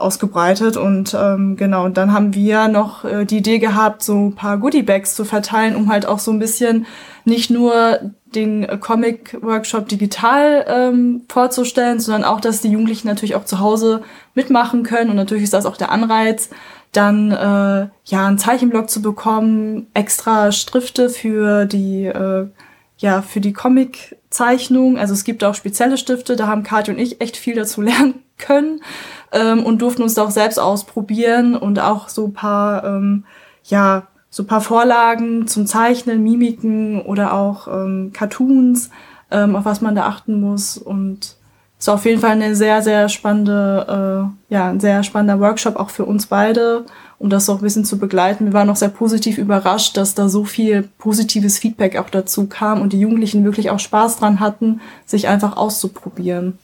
[0.00, 4.34] ausgebreitet und ähm, genau und dann haben wir noch äh, die Idee gehabt so ein
[4.34, 6.86] paar Goodiebags zu verteilen um halt auch so ein bisschen
[7.24, 8.00] nicht nur
[8.34, 14.02] den Comic Workshop digital ähm, vorzustellen sondern auch dass die Jugendlichen natürlich auch zu Hause
[14.34, 15.10] mitmachen können.
[15.10, 16.50] Und natürlich ist das auch der Anreiz
[16.92, 22.48] dann äh, ja einen Zeichenblock zu bekommen extra Strifte für die äh,
[22.98, 26.98] ja für die Comic Zeichnung also es gibt auch spezielle Stifte da haben Kati und
[26.98, 28.80] ich echt viel dazu lernen können
[29.32, 33.24] ähm, und durften uns da auch selbst ausprobieren und auch so paar, ähm,
[33.64, 38.90] ja, so paar Vorlagen zum Zeichnen, Mimiken oder auch ähm, Cartoons,
[39.30, 40.78] ähm, auf was man da achten muss.
[40.78, 41.36] Und
[41.78, 45.76] es war auf jeden Fall eine sehr, sehr spannende, äh, ja, ein sehr spannender Workshop
[45.76, 46.84] auch für uns beide,
[47.18, 48.44] um das auch ein bisschen zu begleiten.
[48.44, 52.82] Wir waren auch sehr positiv überrascht, dass da so viel positives Feedback auch dazu kam
[52.82, 56.58] und die Jugendlichen wirklich auch Spaß dran hatten, sich einfach auszuprobieren.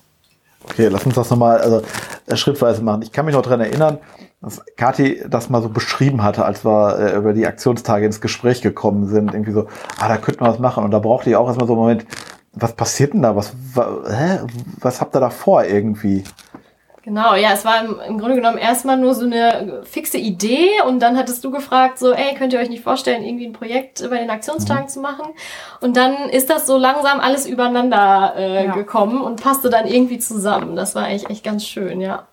[0.70, 1.82] Okay, lass uns das nochmal also,
[2.26, 3.02] äh, schrittweise machen.
[3.02, 3.98] Ich kann mich noch dran erinnern,
[4.40, 8.62] dass Kathi das mal so beschrieben hatte, als wir äh, über die Aktionstage ins Gespräch
[8.62, 9.32] gekommen sind.
[9.32, 9.66] Irgendwie so,
[9.98, 10.84] ah, da könnten wir was machen.
[10.84, 12.06] Und da brauchte ich auch erstmal so einen Moment,
[12.52, 13.36] was passiert denn da?
[13.36, 14.40] Was, hä?
[14.80, 16.24] was habt ihr da vor irgendwie?
[17.06, 20.98] Genau, ja, es war im, im Grunde genommen erstmal nur so eine fixe Idee und
[20.98, 24.18] dann hattest du gefragt, so, ey, könnt ihr euch nicht vorstellen, irgendwie ein Projekt bei
[24.18, 24.88] den Aktionstagen mhm.
[24.88, 25.26] zu machen?
[25.80, 28.74] Und dann ist das so langsam alles übereinander äh, ja.
[28.74, 30.74] gekommen und passte dann irgendwie zusammen.
[30.74, 32.26] Das war eigentlich echt ganz schön, ja.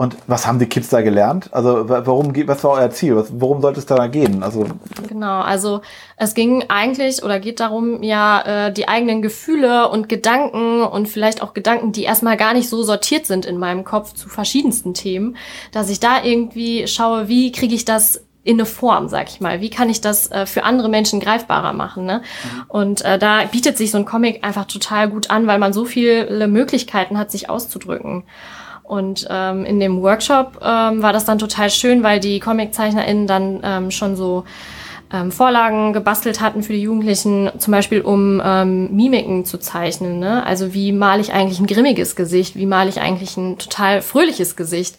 [0.00, 1.50] Und was haben die Kids da gelernt?
[1.52, 3.22] Also warum was war euer Ziel?
[3.32, 4.42] worum sollte es da gehen?
[4.42, 4.64] Also
[5.06, 5.82] genau, also
[6.16, 11.42] es ging eigentlich oder geht darum, ja äh, die eigenen Gefühle und Gedanken und vielleicht
[11.42, 15.36] auch Gedanken, die erstmal gar nicht so sortiert sind in meinem Kopf zu verschiedensten Themen,
[15.70, 19.60] dass ich da irgendwie schaue, wie kriege ich das in eine Form, sag ich mal.
[19.60, 22.06] Wie kann ich das äh, für andere Menschen greifbarer machen?
[22.06, 22.22] Ne?
[22.22, 22.62] Mhm.
[22.68, 25.84] Und äh, da bietet sich so ein Comic einfach total gut an, weil man so
[25.84, 28.24] viele Möglichkeiten hat, sich auszudrücken.
[28.90, 33.60] Und ähm, in dem Workshop ähm, war das dann total schön, weil die ComiczeichnerInnen dann
[33.62, 34.42] ähm, schon so
[35.12, 40.18] ähm, Vorlagen gebastelt hatten für die Jugendlichen, zum Beispiel um ähm, Mimiken zu zeichnen.
[40.18, 40.44] Ne?
[40.44, 44.56] Also wie male ich eigentlich ein grimmiges Gesicht, wie male ich eigentlich ein total fröhliches
[44.56, 44.96] Gesicht.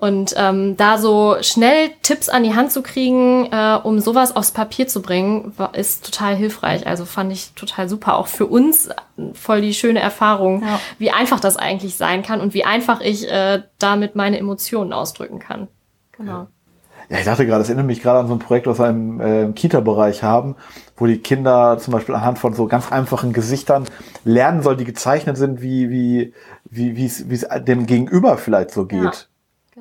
[0.00, 4.50] Und ähm, da so schnell Tipps an die Hand zu kriegen, äh, um sowas aufs
[4.50, 6.86] Papier zu bringen, war, ist total hilfreich.
[6.86, 8.16] Also fand ich total super.
[8.16, 8.88] Auch für uns
[9.34, 10.80] voll die schöne Erfahrung, ja.
[10.98, 15.38] wie einfach das eigentlich sein kann und wie einfach ich äh, damit meine Emotionen ausdrücken
[15.38, 15.68] kann.
[16.16, 16.48] Genau.
[17.10, 17.18] Ja.
[17.18, 19.52] ich dachte gerade, es erinnert mich gerade an so ein Projekt, was wir im äh,
[19.52, 20.56] Kita-Bereich haben,
[20.96, 23.84] wo die Kinder zum Beispiel anhand von so ganz einfachen Gesichtern
[24.24, 26.32] lernen soll, die gezeichnet sind, wie, wie,
[26.64, 29.28] wie, wie es dem Gegenüber vielleicht so geht.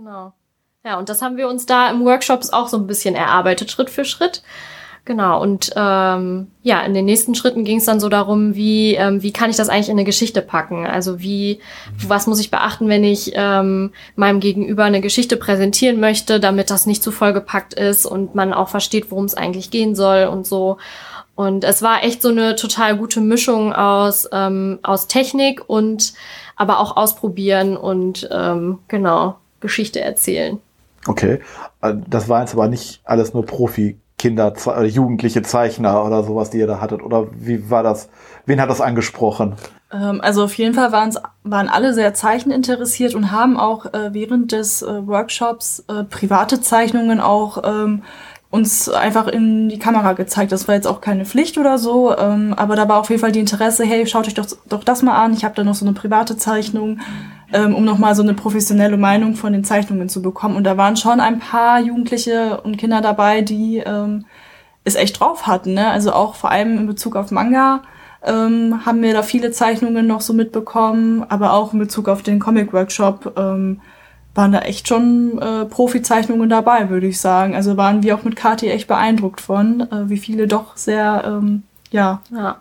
[0.09, 0.33] Genau.
[0.83, 3.91] Ja, und das haben wir uns da im Workshops auch so ein bisschen erarbeitet, Schritt
[3.91, 4.41] für Schritt.
[5.05, 9.21] Genau, und ähm, ja, in den nächsten Schritten ging es dann so darum, wie, ähm,
[9.21, 10.87] wie kann ich das eigentlich in eine Geschichte packen?
[10.87, 11.59] Also wie,
[12.07, 16.87] was muss ich beachten, wenn ich ähm, meinem Gegenüber eine Geschichte präsentieren möchte, damit das
[16.87, 20.77] nicht zu vollgepackt ist und man auch versteht, worum es eigentlich gehen soll und so.
[21.35, 26.13] Und es war echt so eine total gute Mischung aus, ähm, aus Technik und
[26.55, 30.59] aber auch ausprobieren und ähm, genau Geschichte erzählen.
[31.07, 31.39] Okay,
[31.81, 36.59] äh, das war jetzt aber nicht alles nur Profi-Kinder, äh, jugendliche Zeichner oder sowas, die
[36.59, 37.01] ihr da hattet.
[37.01, 38.09] Oder wie war das?
[38.45, 39.55] Wen hat das angesprochen?
[39.91, 44.81] Ähm, also auf jeden Fall waren alle sehr zeicheninteressiert und haben auch äh, während des
[44.81, 48.03] äh, Workshops äh, private Zeichnungen auch ähm,
[48.51, 50.51] uns einfach in die Kamera gezeigt.
[50.51, 53.31] Das war jetzt auch keine Pflicht oder so, ähm, aber da war auf jeden Fall
[53.31, 55.33] die Interesse, hey, schaut euch doch, doch das mal an.
[55.33, 56.99] Ich habe da noch so eine private Zeichnung,
[57.53, 60.55] ähm, um nochmal so eine professionelle Meinung von den Zeichnungen zu bekommen.
[60.55, 64.25] Und da waren schon ein paar Jugendliche und Kinder dabei, die ähm,
[64.83, 65.75] es echt drauf hatten.
[65.75, 65.87] Ne?
[65.87, 67.83] Also auch vor allem in Bezug auf Manga
[68.23, 72.39] ähm, haben wir da viele Zeichnungen noch so mitbekommen, aber auch in Bezug auf den
[72.39, 73.33] Comic-Workshop.
[73.37, 73.81] Ähm,
[74.35, 77.55] waren da echt schon äh, Profi-Zeichnungen dabei, würde ich sagen.
[77.55, 81.63] Also waren wir auch mit Kati echt beeindruckt von, äh, wie viele doch sehr, ähm,
[81.91, 82.57] ja, ja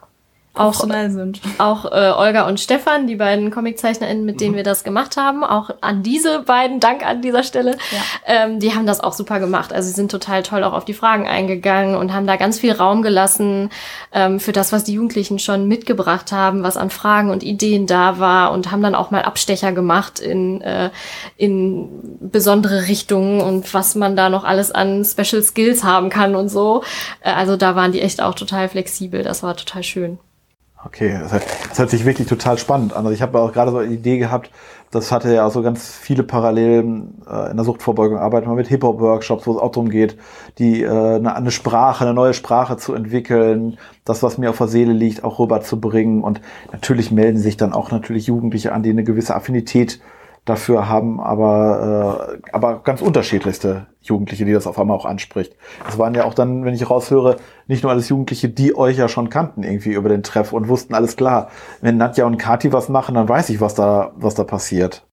[0.59, 1.41] auch, sind.
[1.59, 4.57] Auch äh, Olga und Stefan, die beiden ComiczeichnerInnen, mit denen mhm.
[4.57, 7.99] wir das gemacht haben, auch an diese beiden, Dank an dieser Stelle, ja.
[8.27, 9.73] ähm, die haben das auch super gemacht.
[9.73, 12.73] Also sie sind total toll auch auf die Fragen eingegangen und haben da ganz viel
[12.73, 13.71] Raum gelassen
[14.13, 18.19] ähm, für das, was die Jugendlichen schon mitgebracht haben, was an Fragen und Ideen da
[18.19, 20.91] war und haben dann auch mal Abstecher gemacht in, äh,
[21.37, 21.89] in
[22.21, 26.83] besondere Richtungen und was man da noch alles an Special Skills haben kann und so.
[27.21, 29.23] Äh, also da waren die echt auch total flexibel.
[29.23, 30.19] Das war total schön.
[30.85, 31.33] Okay, das,
[31.69, 33.05] das hört sich wirklich total spannend an.
[33.05, 34.51] Also ich habe auch gerade so eine Idee gehabt,
[34.93, 38.69] das hatte ja auch so ganz viele Parallelen äh, in der Suchtvorbeugung, arbeiten wir mit
[38.69, 40.17] Hip-Hop-Workshops, wo es auch darum geht,
[40.59, 44.69] die äh, eine, eine Sprache, eine neue Sprache zu entwickeln, das, was mir auf der
[44.69, 46.23] Seele liegt, auch rüberzubringen.
[46.23, 46.41] Und
[46.73, 50.01] natürlich melden sich dann auch natürlich Jugendliche an, die eine gewisse Affinität
[50.49, 55.55] dafür haben, aber, äh, aber ganz unterschiedlichste Jugendliche, die das auf einmal auch anspricht.
[55.85, 59.09] Das waren ja auch dann, wenn ich raushöre, nicht nur alles Jugendliche, die euch ja
[59.09, 61.51] schon kannten irgendwie über den Treff und wussten alles klar.
[61.81, 65.05] Wenn Nadja und Kati was machen, dann weiß ich, was da, was da passiert.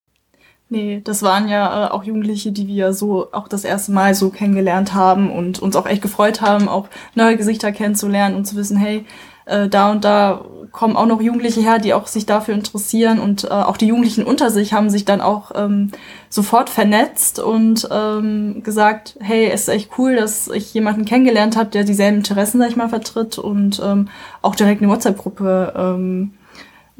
[0.67, 4.31] Nee, das waren ja äh, auch Jugendliche, die wir so auch das erste Mal so
[4.31, 8.77] kennengelernt haben und uns auch echt gefreut haben, auch neue Gesichter kennenzulernen und zu wissen,
[8.77, 9.05] hey,
[9.45, 10.41] äh, da und da
[10.75, 14.25] kommen auch noch Jugendliche her, die auch sich dafür interessieren und äh, auch die Jugendlichen
[14.25, 15.91] unter sich haben sich dann auch ähm,
[16.29, 21.69] sofort vernetzt und ähm, gesagt, hey, es ist echt cool, dass ich jemanden kennengelernt habe,
[21.69, 24.09] der dieselben Interessen, sag ich mal, vertritt und ähm,
[24.41, 26.33] auch direkt eine WhatsApp-Gruppe ähm,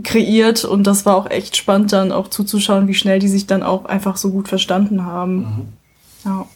[0.04, 3.62] kreiert und das war auch echt spannend dann auch zuzuschauen, wie schnell die sich dann
[3.62, 5.38] auch einfach so gut verstanden haben.
[5.38, 5.68] Mhm.
[6.24, 6.48] Ja.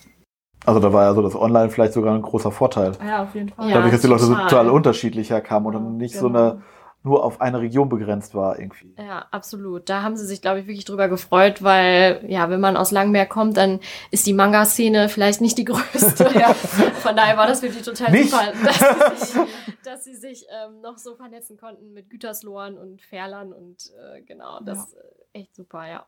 [0.66, 2.92] Also da war ja so das Online vielleicht sogar ein großer Vorteil.
[3.06, 3.70] Ja, auf jeden Fall.
[3.70, 6.22] Dadurch, ja, dass die Leute so total unterschiedlich herkamen und dann nicht genau.
[6.22, 6.62] so eine
[7.04, 8.94] nur auf eine Region begrenzt war irgendwie.
[8.98, 9.88] Ja, absolut.
[9.88, 13.26] Da haben sie sich, glaube ich, wirklich drüber gefreut, weil, ja, wenn man aus Langmeer
[13.26, 13.80] kommt, dann
[14.12, 16.30] ist die Manga-Szene vielleicht nicht die größte.
[16.40, 16.54] ja.
[16.54, 18.32] Von daher war das für die total nicht?
[18.32, 19.48] super, dass sie sich,
[19.84, 24.60] dass sie sich ähm, noch so vernetzen konnten mit Güterslohren und Ferlern und äh, genau,
[24.60, 25.00] das ja.
[25.00, 26.06] Äh, echt super, ja.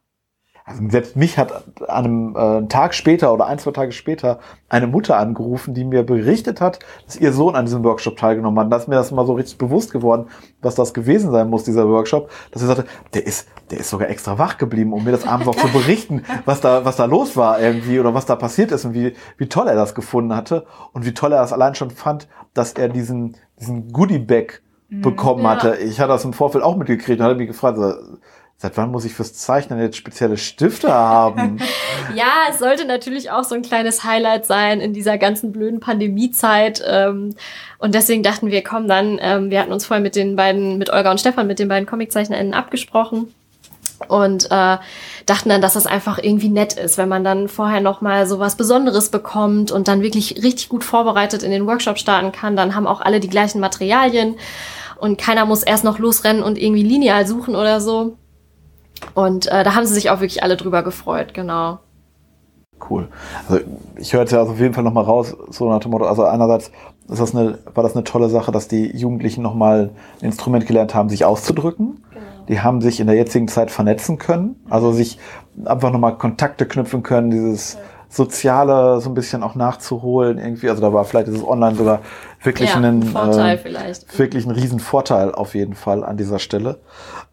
[0.63, 4.87] Also selbst mich hat an einem äh, Tag später oder ein, zwei Tage später eine
[4.87, 8.65] Mutter angerufen, die mir berichtet hat, dass ihr Sohn an diesem Workshop teilgenommen hat.
[8.65, 10.27] Und da ist mir das mal so richtig bewusst geworden,
[10.61, 14.09] was das gewesen sein muss, dieser Workshop, dass sie sagte, der ist, der ist sogar
[14.09, 17.35] extra wach geblieben, um mir das abends auch zu berichten, was da, was da los
[17.35, 20.65] war irgendwie oder was da passiert ist und wie, wie toll er das gefunden hatte
[20.93, 25.01] und wie toll er das allein schon fand, dass er diesen, diesen Goodie-Bag mhm.
[25.01, 25.51] bekommen ja.
[25.51, 25.77] hatte.
[25.77, 27.79] Ich hatte das im Vorfeld auch mitgekriegt und hatte mich gefragt,
[28.61, 31.57] Seit wann muss ich fürs Zeichnen jetzt spezielle Stifte haben?
[32.15, 36.79] ja, es sollte natürlich auch so ein kleines Highlight sein in dieser ganzen blöden Pandemiezeit.
[36.87, 37.33] Ähm,
[37.79, 40.93] und deswegen dachten wir, komm dann, ähm, wir hatten uns vorher mit den beiden, mit
[40.93, 43.33] Olga und Stefan, mit den beiden ComiczeichnerInnen abgesprochen
[44.07, 44.77] und äh,
[45.25, 48.37] dachten dann, dass das einfach irgendwie nett ist, wenn man dann vorher noch mal so
[48.37, 52.55] was Besonderes bekommt und dann wirklich richtig gut vorbereitet in den Workshop starten kann.
[52.55, 54.35] Dann haben auch alle die gleichen Materialien
[54.99, 58.17] und keiner muss erst noch losrennen und irgendwie lineal suchen oder so.
[59.13, 61.79] Und äh, da haben sie sich auch wirklich alle drüber gefreut, genau.
[62.89, 63.07] Cool.
[63.47, 63.63] Also
[63.95, 66.71] ich höre jetzt ja auf jeden Fall nochmal raus, so nach dem Motto, also einerseits
[67.07, 70.95] ist das eine, war das eine tolle Sache, dass die Jugendlichen nochmal ein Instrument gelernt
[70.95, 72.03] haben, sich auszudrücken.
[72.09, 72.25] Genau.
[72.47, 75.19] Die haben sich in der jetzigen Zeit vernetzen können, also sich
[75.65, 77.77] einfach nochmal Kontakte knüpfen können, dieses
[78.09, 80.69] Soziale so ein bisschen auch nachzuholen irgendwie.
[80.69, 81.99] Also da war vielleicht dieses Online sogar
[82.43, 84.17] wirklich ja, ein, Vorteil äh, vielleicht.
[84.17, 86.79] wirklich ein Riesenvorteil auf jeden Fall an dieser Stelle.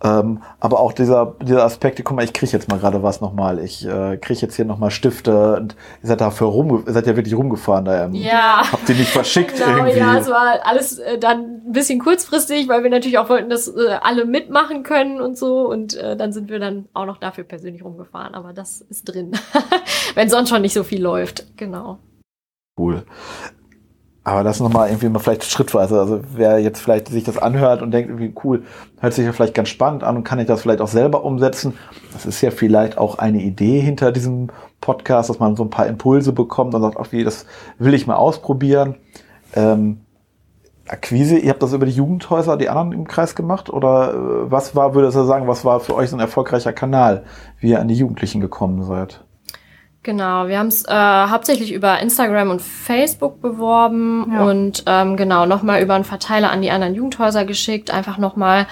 [0.02, 3.58] Ähm, aber auch dieser, dieser Aspekt, guck mal, ich kriege jetzt mal gerade was nochmal.
[3.58, 7.16] Ich äh, kriege jetzt hier nochmal Stifte und ihr seid dafür rum, ihr seid ja
[7.16, 8.04] wirklich rumgefahren da.
[8.04, 8.62] Ähm, ja.
[8.70, 9.98] Habt ihr nicht verschickt genau, irgendwie?
[9.98, 13.68] Ja, es war alles äh, dann ein bisschen kurzfristig, weil wir natürlich auch wollten, dass
[13.68, 15.68] äh, alle mitmachen können und so.
[15.68, 18.34] Und äh, dann sind wir dann auch noch dafür persönlich rumgefahren.
[18.34, 19.32] Aber das ist drin.
[20.14, 21.56] Wenn sonst schon nicht so viel läuft.
[21.56, 21.98] Genau.
[22.78, 23.04] Cool
[24.28, 25.98] Aber das nochmal irgendwie mal vielleicht schrittweise.
[25.98, 28.62] Also wer jetzt vielleicht sich das anhört und denkt, irgendwie cool,
[29.00, 31.72] hört sich ja vielleicht ganz spannend an und kann ich das vielleicht auch selber umsetzen.
[32.12, 34.48] Das ist ja vielleicht auch eine Idee hinter diesem
[34.82, 37.46] Podcast, dass man so ein paar Impulse bekommt und sagt, okay, das
[37.78, 38.96] will ich mal ausprobieren.
[39.54, 40.00] Ähm,
[40.86, 43.70] Akquise, ihr habt das über die Jugendhäuser, die anderen im Kreis gemacht?
[43.70, 47.24] Oder äh, was war, würde ich sagen, was war für euch so ein erfolgreicher Kanal,
[47.60, 49.24] wie ihr an die Jugendlichen gekommen seid?
[50.08, 54.42] Genau, wir haben es äh, hauptsächlich über Instagram und Facebook beworben ja.
[54.42, 57.90] und ähm, genau nochmal über einen Verteiler an die anderen Jugendhäuser geschickt.
[57.90, 58.66] Einfach nochmal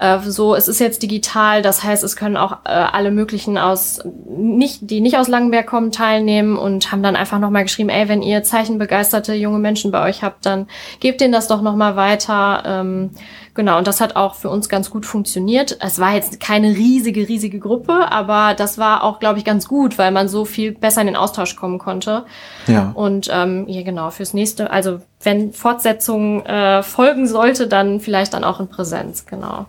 [0.00, 4.00] äh, so, es ist jetzt digital, das heißt, es können auch äh, alle möglichen aus
[4.26, 8.22] nicht, die nicht aus Langenberg kommen, teilnehmen und haben dann einfach nochmal geschrieben, ey, wenn
[8.22, 10.66] ihr zeichenbegeisterte junge Menschen bei euch habt, dann
[10.98, 12.62] gebt denen das doch nochmal weiter.
[12.64, 13.10] Ähm,
[13.54, 15.76] Genau, und das hat auch für uns ganz gut funktioniert.
[15.80, 19.98] Es war jetzt keine riesige, riesige Gruppe, aber das war auch, glaube ich, ganz gut,
[19.98, 22.24] weil man so viel besser in den Austausch kommen konnte.
[22.68, 22.92] Ja.
[22.94, 28.44] Und ähm, ja, genau, fürs nächste, also wenn Fortsetzung äh, folgen sollte, dann vielleicht dann
[28.44, 29.66] auch in Präsenz, genau.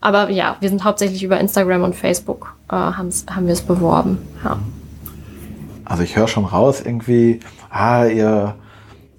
[0.00, 3.10] Aber ja, wir sind hauptsächlich über Instagram und Facebook äh, haben
[3.46, 4.18] wir es beworben.
[4.44, 4.58] Ja.
[5.84, 8.54] Also ich höre schon raus, irgendwie, ah, ihr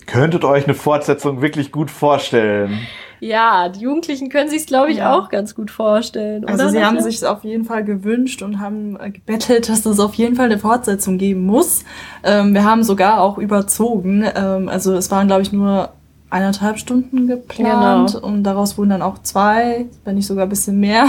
[0.06, 2.80] könntet euch eine Fortsetzung wirklich gut vorstellen.
[3.20, 5.18] Ja, die Jugendlichen können sich glaube ich, ja.
[5.18, 6.46] auch ganz gut vorstellen.
[6.46, 10.14] Also sie haben sich auf jeden Fall gewünscht und haben äh, gebettelt, dass es auf
[10.16, 11.84] jeden Fall eine Fortsetzung geben muss.
[12.24, 14.26] Ähm, wir haben sogar auch überzogen.
[14.36, 15.92] Ähm, also es waren, glaube ich, nur
[16.36, 18.28] eineinhalb Stunden geplant genau.
[18.28, 21.08] und daraus wurden dann auch zwei, wenn nicht sogar ein bisschen mehr.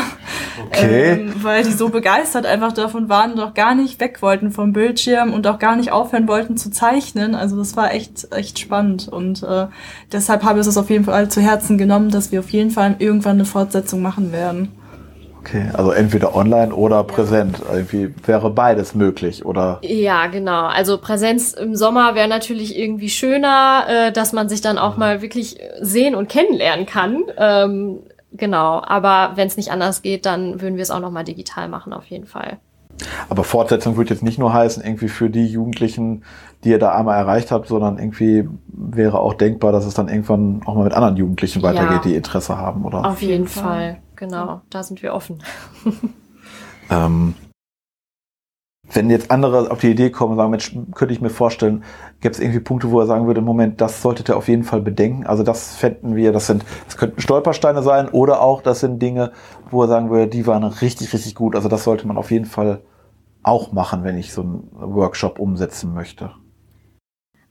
[0.68, 1.12] Okay.
[1.12, 4.72] Ähm, weil die so begeistert einfach davon waren und auch gar nicht weg wollten vom
[4.72, 7.34] Bildschirm und auch gar nicht aufhören wollten zu zeichnen.
[7.34, 9.66] Also das war echt, echt spannend und äh,
[10.12, 12.94] deshalb habe ich es auf jeden Fall zu Herzen genommen, dass wir auf jeden Fall
[13.00, 14.68] irgendwann eine Fortsetzung machen werden.
[15.46, 17.62] Okay, also entweder online oder präsent.
[17.72, 19.78] Irgendwie wäre beides möglich, oder?
[19.82, 20.66] Ja, genau.
[20.66, 25.22] Also Präsenz im Sommer wäre natürlich irgendwie schöner, äh, dass man sich dann auch mal
[25.22, 27.22] wirklich sehen und kennenlernen kann.
[27.38, 28.00] Ähm,
[28.32, 28.82] genau.
[28.84, 31.92] Aber wenn es nicht anders geht, dann würden wir es auch noch mal digital machen,
[31.92, 32.58] auf jeden Fall.
[33.28, 36.24] Aber Fortsetzung würde jetzt nicht nur heißen, irgendwie für die Jugendlichen,
[36.64, 40.62] die ihr da einmal erreicht habt, sondern irgendwie wäre auch denkbar, dass es dann irgendwann
[40.64, 43.06] auch mal mit anderen Jugendlichen weitergeht, ja, die Interesse haben, oder?
[43.06, 43.98] Auf jeden Fall.
[44.16, 45.42] Genau, da sind wir offen.
[46.90, 47.34] ähm,
[48.92, 51.84] wenn jetzt andere auf die Idee kommen und sagen, Mensch, könnte ich mir vorstellen,
[52.20, 54.64] gibt es irgendwie Punkte, wo er sagen würde, im Moment, das solltet ihr auf jeden
[54.64, 55.26] Fall bedenken.
[55.26, 59.32] Also das fänden wir, das sind, das könnten Stolpersteine sein oder auch, das sind Dinge,
[59.70, 61.56] wo er sagen würde, die waren richtig, richtig gut.
[61.56, 62.82] Also das sollte man auf jeden Fall
[63.42, 66.30] auch machen, wenn ich so einen Workshop umsetzen möchte.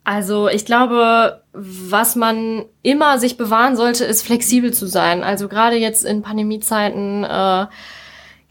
[0.06, 5.24] Also ich glaube, was man immer sich bewahren sollte, ist flexibel zu sein.
[5.24, 7.66] Also gerade jetzt in Pandemiezeiten äh,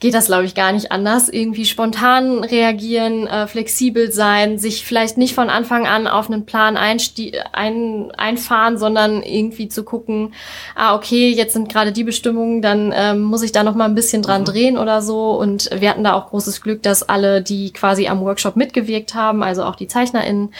[0.04, 1.30] geht das, glaube ich, gar nicht anders.
[1.30, 6.76] Irgendwie spontan reagieren, äh, flexibel sein, sich vielleicht nicht von Anfang an auf einen Plan
[6.76, 10.34] ein, einfahren, sondern irgendwie zu gucken,
[10.74, 13.94] ah, okay, jetzt sind gerade die Bestimmungen, dann ähm, muss ich da noch mal ein
[13.94, 14.44] bisschen dran mhm.
[14.44, 15.30] drehen oder so.
[15.38, 19.42] Und wir hatten da auch großes Glück, dass alle, die quasi am Workshop mitgewirkt haben,
[19.42, 20.52] also auch die ZeichnerInnen,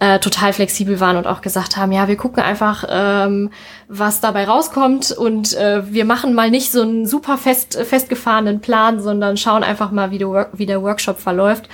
[0.00, 3.48] äh, total flexibel waren und auch gesagt haben, ja, wir gucken einfach, ähm,
[3.88, 8.81] was dabei rauskommt und äh, wir machen mal nicht so einen super fest festgefahrenen Plan,
[9.00, 11.68] sondern schauen einfach mal, wie der, wie der Workshop verläuft.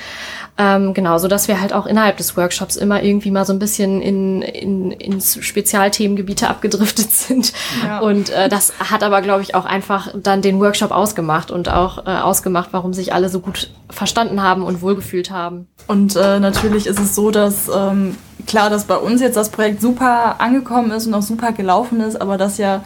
[0.60, 3.60] Ähm, genau, so dass wir halt auch innerhalb des Workshops immer irgendwie mal so ein
[3.60, 7.52] bisschen in, in, ins Spezialthemengebiete abgedriftet sind.
[7.84, 8.00] Ja.
[8.00, 12.06] Und äh, das hat aber, glaube ich, auch einfach dann den Workshop ausgemacht und auch
[12.06, 15.68] äh, ausgemacht, warum sich alle so gut verstanden haben und wohlgefühlt haben.
[15.86, 18.16] Und äh, natürlich ist es so, dass ähm,
[18.48, 22.20] klar, dass bei uns jetzt das Projekt super angekommen ist und auch super gelaufen ist,
[22.20, 22.82] aber das ja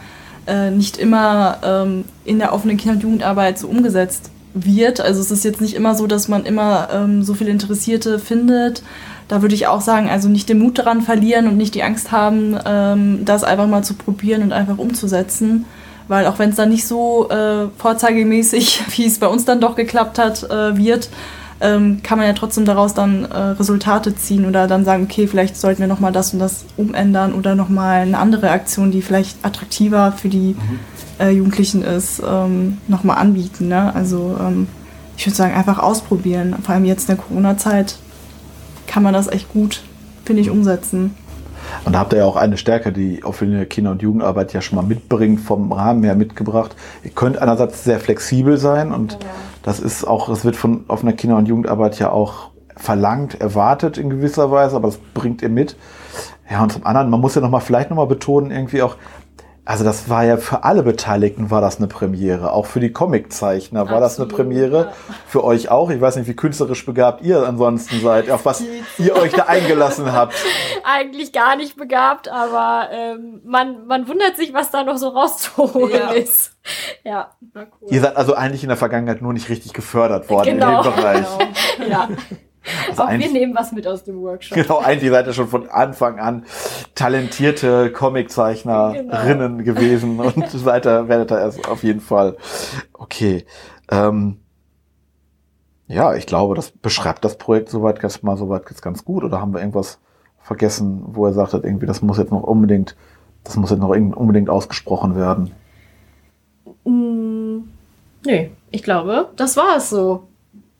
[0.47, 5.01] äh, nicht immer ähm, in der offenen Kinder- und Jugendarbeit so umgesetzt wird.
[5.01, 8.83] Also es ist jetzt nicht immer so, dass man immer ähm, so viele Interessierte findet.
[9.27, 12.11] Da würde ich auch sagen, also nicht den Mut daran verlieren und nicht die Angst
[12.11, 15.65] haben, ähm, das einfach mal zu probieren und einfach umzusetzen.
[16.07, 19.75] Weil auch wenn es dann nicht so äh, vorzeigemäßig, wie es bei uns dann doch
[19.75, 21.09] geklappt hat, äh, wird,
[21.63, 25.55] ähm, kann man ja trotzdem daraus dann äh, Resultate ziehen oder dann sagen, okay, vielleicht
[25.55, 30.11] sollten wir nochmal das und das umändern oder nochmal eine andere Aktion, die vielleicht attraktiver
[30.11, 30.79] für die mhm.
[31.19, 33.69] äh, Jugendlichen ist, ähm, nochmal anbieten.
[33.69, 33.95] Ne?
[33.95, 34.67] Also ähm,
[35.15, 36.53] ich würde sagen, einfach ausprobieren.
[36.61, 37.95] Vor allem jetzt in der Corona-Zeit
[38.85, 39.83] kann man das echt gut,
[40.25, 41.15] finde ich, umsetzen.
[41.85, 44.75] Und da habt ihr ja auch eine Stärke, die offene Kinder- und Jugendarbeit ja schon
[44.75, 46.75] mal mitbringt, vom Rahmen her mitgebracht.
[47.05, 49.19] Ihr könnt einerseits sehr flexibel sein und ja
[49.63, 54.09] das ist auch, es wird von offener Kinder- und Jugendarbeit ja auch verlangt, erwartet in
[54.09, 55.75] gewisser Weise, aber das bringt ihr mit.
[56.49, 58.97] Ja, und zum anderen, man muss ja noch mal vielleicht noch mal betonen, irgendwie auch,
[59.65, 62.51] also das war ja für alle Beteiligten war das eine Premiere.
[62.51, 64.77] Auch für die Comiczeichner war das eine Absolut, Premiere.
[64.87, 64.93] ja.
[65.27, 65.89] Für euch auch.
[65.89, 68.63] Ich weiß nicht, wie künstlerisch begabt ihr ansonsten seid, auf was
[68.97, 70.33] ihr euch da eingelassen habt.
[70.83, 75.91] Eigentlich gar nicht begabt, aber ähm, man, man wundert sich, was da noch so rauszuholen
[75.97, 76.11] Ja.
[76.11, 76.51] ist.
[77.03, 77.67] Ja, cool.
[77.89, 80.77] Ihr seid also eigentlich in der Vergangenheit nur nicht richtig gefördert worden Genau.
[80.79, 81.25] in dem Bereich.
[81.89, 82.07] ja.
[82.89, 84.55] Also Auch wir nehmen was mit aus dem Workshop.
[84.57, 86.45] Genau, eigentlich seid ihr schon von Anfang an
[86.95, 89.63] talentierte Comiczeichnerinnen Genau.
[89.73, 92.37] gewesen und seid ihr, werdet ihr erst auf jeden Fall.
[92.93, 93.45] Okay.
[93.91, 94.37] Ähm,
[95.87, 99.23] ja, ich glaube, das beschreibt das Projekt soweit jetzt mal soweit jetzt ganz gut.
[99.23, 99.99] Oder haben wir irgendwas
[100.41, 102.95] vergessen, wo ihr sagtet, irgendwie, das muss jetzt noch unbedingt,
[103.43, 105.51] das muss jetzt noch irgend- unbedingt ausgesprochen werden?
[106.85, 107.63] Mm,
[108.25, 110.23] nö, ich glaube, das war es so.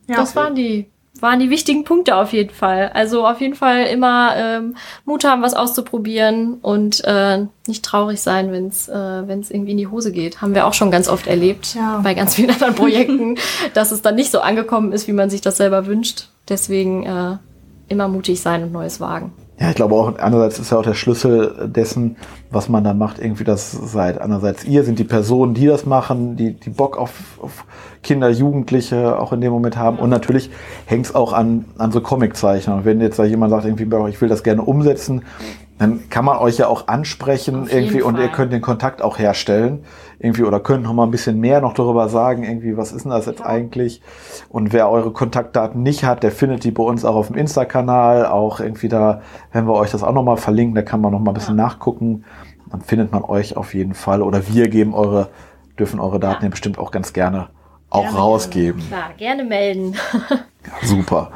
[0.08, 0.16] Ja.
[0.18, 0.90] das waren die,
[1.20, 2.90] waren die wichtigen Punkte auf jeden Fall.
[2.94, 8.52] Also auf jeden Fall immer ähm, Mut haben, was auszuprobieren und äh, nicht traurig sein,
[8.52, 10.42] wenn es äh, wenn's irgendwie in die Hose geht.
[10.42, 12.00] Haben wir auch schon ganz oft erlebt Ja.
[12.04, 13.38] bei ganz vielen anderen Projekten,
[13.74, 16.30] dass es dann nicht so angekommen ist, wie man sich das selber wünscht.
[16.50, 17.38] Deswegen äh,
[17.88, 19.32] immer mutig sein und Neues wagen.
[19.60, 22.18] Ja, ich glaube auch, einerseits ist ja auch der Schlüssel dessen,
[22.50, 24.20] was man da macht, irgendwie das seid.
[24.20, 27.66] Einerseits ihr sind die Personen, die das machen, die, die Bock auf, auf
[28.02, 30.00] Kinder, Jugendliche auch in dem Moment haben.
[30.00, 30.50] Und natürlich
[30.86, 32.84] hängt es auch an, an so Comiczeichnern.
[32.84, 35.22] Wenn jetzt da jemand sagt, irgendwie, ich will das gerne umsetzen,
[35.80, 39.18] dann kann man euch ja auch ansprechen Auf irgendwie und ihr könnt den Kontakt auch
[39.18, 39.84] herstellen
[40.20, 43.12] irgendwie oder könnt noch mal ein bisschen mehr noch darüber sagen irgendwie was ist denn
[43.12, 44.02] das jetzt eigentlich?
[44.50, 48.28] Und wer eure Kontaktdaten nicht hat der findet die bei uns auch auf dem Insta-Kanal
[48.28, 49.22] auch irgendwie da
[49.52, 51.56] wenn wir euch das auch noch mal verlinken da kann man noch mal ein bisschen
[51.56, 52.24] nachgucken.
[52.72, 55.30] Dann findet man euch auf jeden Fall oder wir geben eure
[55.78, 56.50] dürfen eure Daten ja, Ja.
[56.50, 57.50] bestimmt auch ganz gerne
[57.90, 58.82] auch Gerne, rausgeben.
[58.88, 59.96] Klar, gerne melden.
[60.82, 61.32] Super.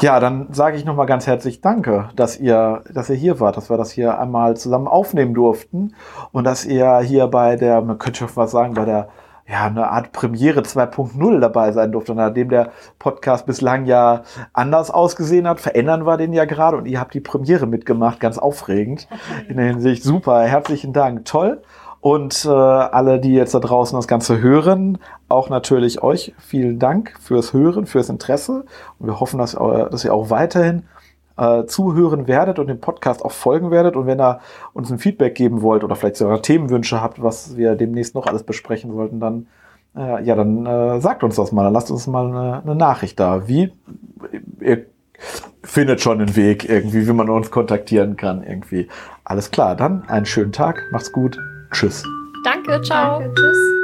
[0.00, 3.70] Ja, dann sage ich nochmal ganz herzlich Danke, dass ihr, dass ihr hier wart, dass
[3.70, 5.94] wir das hier einmal zusammen aufnehmen durften
[6.32, 9.08] und dass ihr hier bei der, man könnte schon was sagen, bei der
[9.46, 12.14] ja, eine Art Premiere 2.0 dabei sein durfte.
[12.14, 17.00] Nachdem der Podcast bislang ja anders ausgesehen hat, verändern wir den ja gerade und ihr
[17.00, 19.08] habt die Premiere mitgemacht, ganz aufregend.
[19.48, 21.62] In der Hinsicht super, herzlichen Dank, toll.
[22.02, 24.98] Und äh, alle, die jetzt da draußen das Ganze hören,
[25.28, 28.64] auch natürlich euch vielen Dank fürs Hören, fürs Interesse.
[28.98, 30.82] Und wir hoffen, dass, ihr- dass ihr auch weiterhin
[31.38, 33.94] äh, zuhören werdet und dem Podcast auch folgen werdet.
[33.94, 34.40] Und wenn ihr
[34.72, 38.42] uns ein Feedback geben wollt oder vielleicht sogar Themenwünsche habt, was wir demnächst noch alles
[38.42, 39.46] besprechen sollten, dann
[39.96, 43.20] äh, ja, dann äh, sagt uns das mal, dann lasst uns mal eine, eine Nachricht
[43.20, 43.46] da.
[43.46, 43.72] Wie
[44.60, 44.86] ihr
[45.62, 48.88] findet schon einen Weg irgendwie, wie man uns kontaktieren kann irgendwie.
[49.22, 51.38] Alles klar, dann einen schönen Tag, macht's gut,
[51.72, 52.02] tschüss.
[52.44, 53.20] Danke, ciao.
[53.20, 53.81] Danke, tschüss.